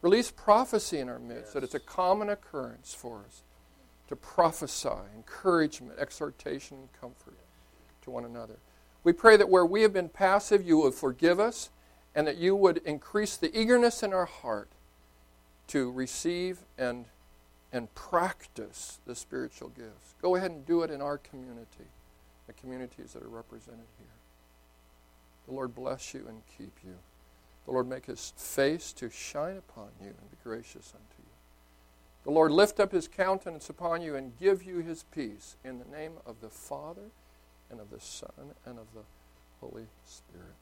Release 0.00 0.30
prophecy 0.30 0.98
in 0.98 1.08
our 1.08 1.18
midst, 1.18 1.46
yes. 1.46 1.52
that 1.54 1.64
it's 1.64 1.74
a 1.74 1.80
common 1.80 2.28
occurrence 2.28 2.92
for 2.92 3.24
us 3.26 3.42
to 4.08 4.16
prophesy, 4.16 4.90
encouragement, 5.14 5.98
exhortation, 5.98 6.76
and 6.78 6.88
comfort 7.00 7.38
to 8.02 8.10
one 8.10 8.24
another. 8.24 8.56
We 9.04 9.12
pray 9.12 9.36
that 9.36 9.48
where 9.48 9.64
we 9.64 9.82
have 9.82 9.92
been 9.92 10.08
passive, 10.08 10.66
you 10.66 10.78
would 10.78 10.94
forgive 10.94 11.40
us, 11.40 11.70
and 12.14 12.26
that 12.26 12.36
you 12.36 12.54
would 12.54 12.78
increase 12.78 13.36
the 13.36 13.56
eagerness 13.58 14.02
in 14.02 14.12
our 14.12 14.26
heart 14.26 14.68
to 15.68 15.90
receive 15.90 16.58
and, 16.76 17.06
and 17.72 17.92
practice 17.94 19.00
the 19.06 19.14
spiritual 19.14 19.68
gifts. 19.70 20.14
Go 20.20 20.36
ahead 20.36 20.50
and 20.50 20.66
do 20.66 20.82
it 20.82 20.90
in 20.90 21.00
our 21.00 21.16
community, 21.16 21.88
the 22.46 22.52
communities 22.52 23.12
that 23.14 23.22
are 23.22 23.28
represented 23.28 23.86
here. 23.98 24.08
The 25.46 25.54
Lord 25.54 25.74
bless 25.74 26.12
you 26.12 26.26
and 26.28 26.42
keep 26.58 26.76
you. 26.84 26.96
The 27.66 27.72
Lord 27.72 27.88
make 27.88 28.06
his 28.06 28.32
face 28.36 28.92
to 28.94 29.08
shine 29.10 29.56
upon 29.56 29.88
you 30.00 30.08
and 30.08 30.30
be 30.30 30.36
gracious 30.42 30.92
unto 30.94 31.22
you. 31.22 31.30
The 32.24 32.30
Lord 32.30 32.52
lift 32.52 32.80
up 32.80 32.92
his 32.92 33.08
countenance 33.08 33.68
upon 33.68 34.02
you 34.02 34.14
and 34.14 34.38
give 34.38 34.62
you 34.62 34.78
his 34.78 35.04
peace 35.14 35.56
in 35.64 35.78
the 35.78 35.84
name 35.84 36.12
of 36.26 36.40
the 36.40 36.50
Father 36.50 37.10
and 37.70 37.80
of 37.80 37.90
the 37.90 38.00
Son 38.00 38.30
and 38.64 38.78
of 38.78 38.86
the 38.94 39.02
Holy 39.60 39.86
Spirit. 40.06 40.54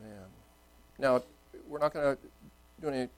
Amen. 0.00 0.26
Now, 0.98 1.22
we're 1.68 1.78
not 1.78 1.92
going 1.92 2.16
to 2.16 2.22
do 2.80 2.88
any 2.88 3.08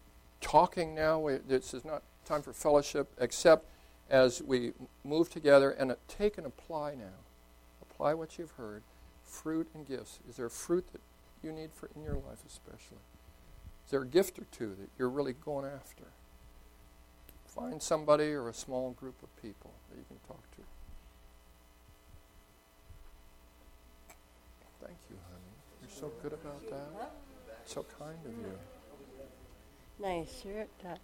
talking 0.40 0.94
now. 0.94 1.28
This 1.48 1.74
is 1.74 1.84
not 1.84 2.02
time 2.24 2.42
for 2.42 2.52
fellowship, 2.52 3.10
except 3.18 3.66
as 4.10 4.42
we 4.42 4.72
move 5.04 5.30
together 5.30 5.70
and 5.70 5.94
take 6.08 6.38
and 6.38 6.46
apply 6.46 6.94
now. 6.94 7.20
Apply 7.82 8.14
what 8.14 8.38
you've 8.38 8.52
heard. 8.52 8.82
Fruit 9.24 9.68
and 9.74 9.86
gifts. 9.86 10.18
Is 10.28 10.36
there 10.36 10.48
fruit 10.48 10.86
that 10.92 11.00
you 11.42 11.52
need 11.52 11.70
for 11.72 11.88
in 11.94 12.02
your 12.02 12.14
life, 12.14 12.44
especially? 12.46 13.02
Is 13.84 13.90
there 13.90 14.02
a 14.02 14.06
gift 14.06 14.38
or 14.38 14.46
two 14.50 14.74
that 14.80 14.88
you're 14.98 15.08
really 15.08 15.32
going 15.32 15.66
after? 15.66 16.04
Find 17.46 17.82
somebody 17.82 18.32
or 18.32 18.48
a 18.48 18.54
small 18.54 18.92
group 18.92 19.22
of 19.22 19.42
people 19.42 19.72
that 19.90 19.98
you 19.98 20.04
can 20.08 20.16
talk 20.26 20.42
to. 20.52 20.62
Thank 24.80 24.98
you, 25.10 25.16
honey. 25.28 25.54
You're 25.82 25.90
so 25.90 26.12
good 26.22 26.32
about 26.32 26.68
that. 26.70 27.12
So 27.66 27.84
kind 27.98 28.18
of 28.24 28.32
you. 28.32 28.58
Nice 30.00 30.42
shirt, 30.42 30.68
Dad. 30.82 30.98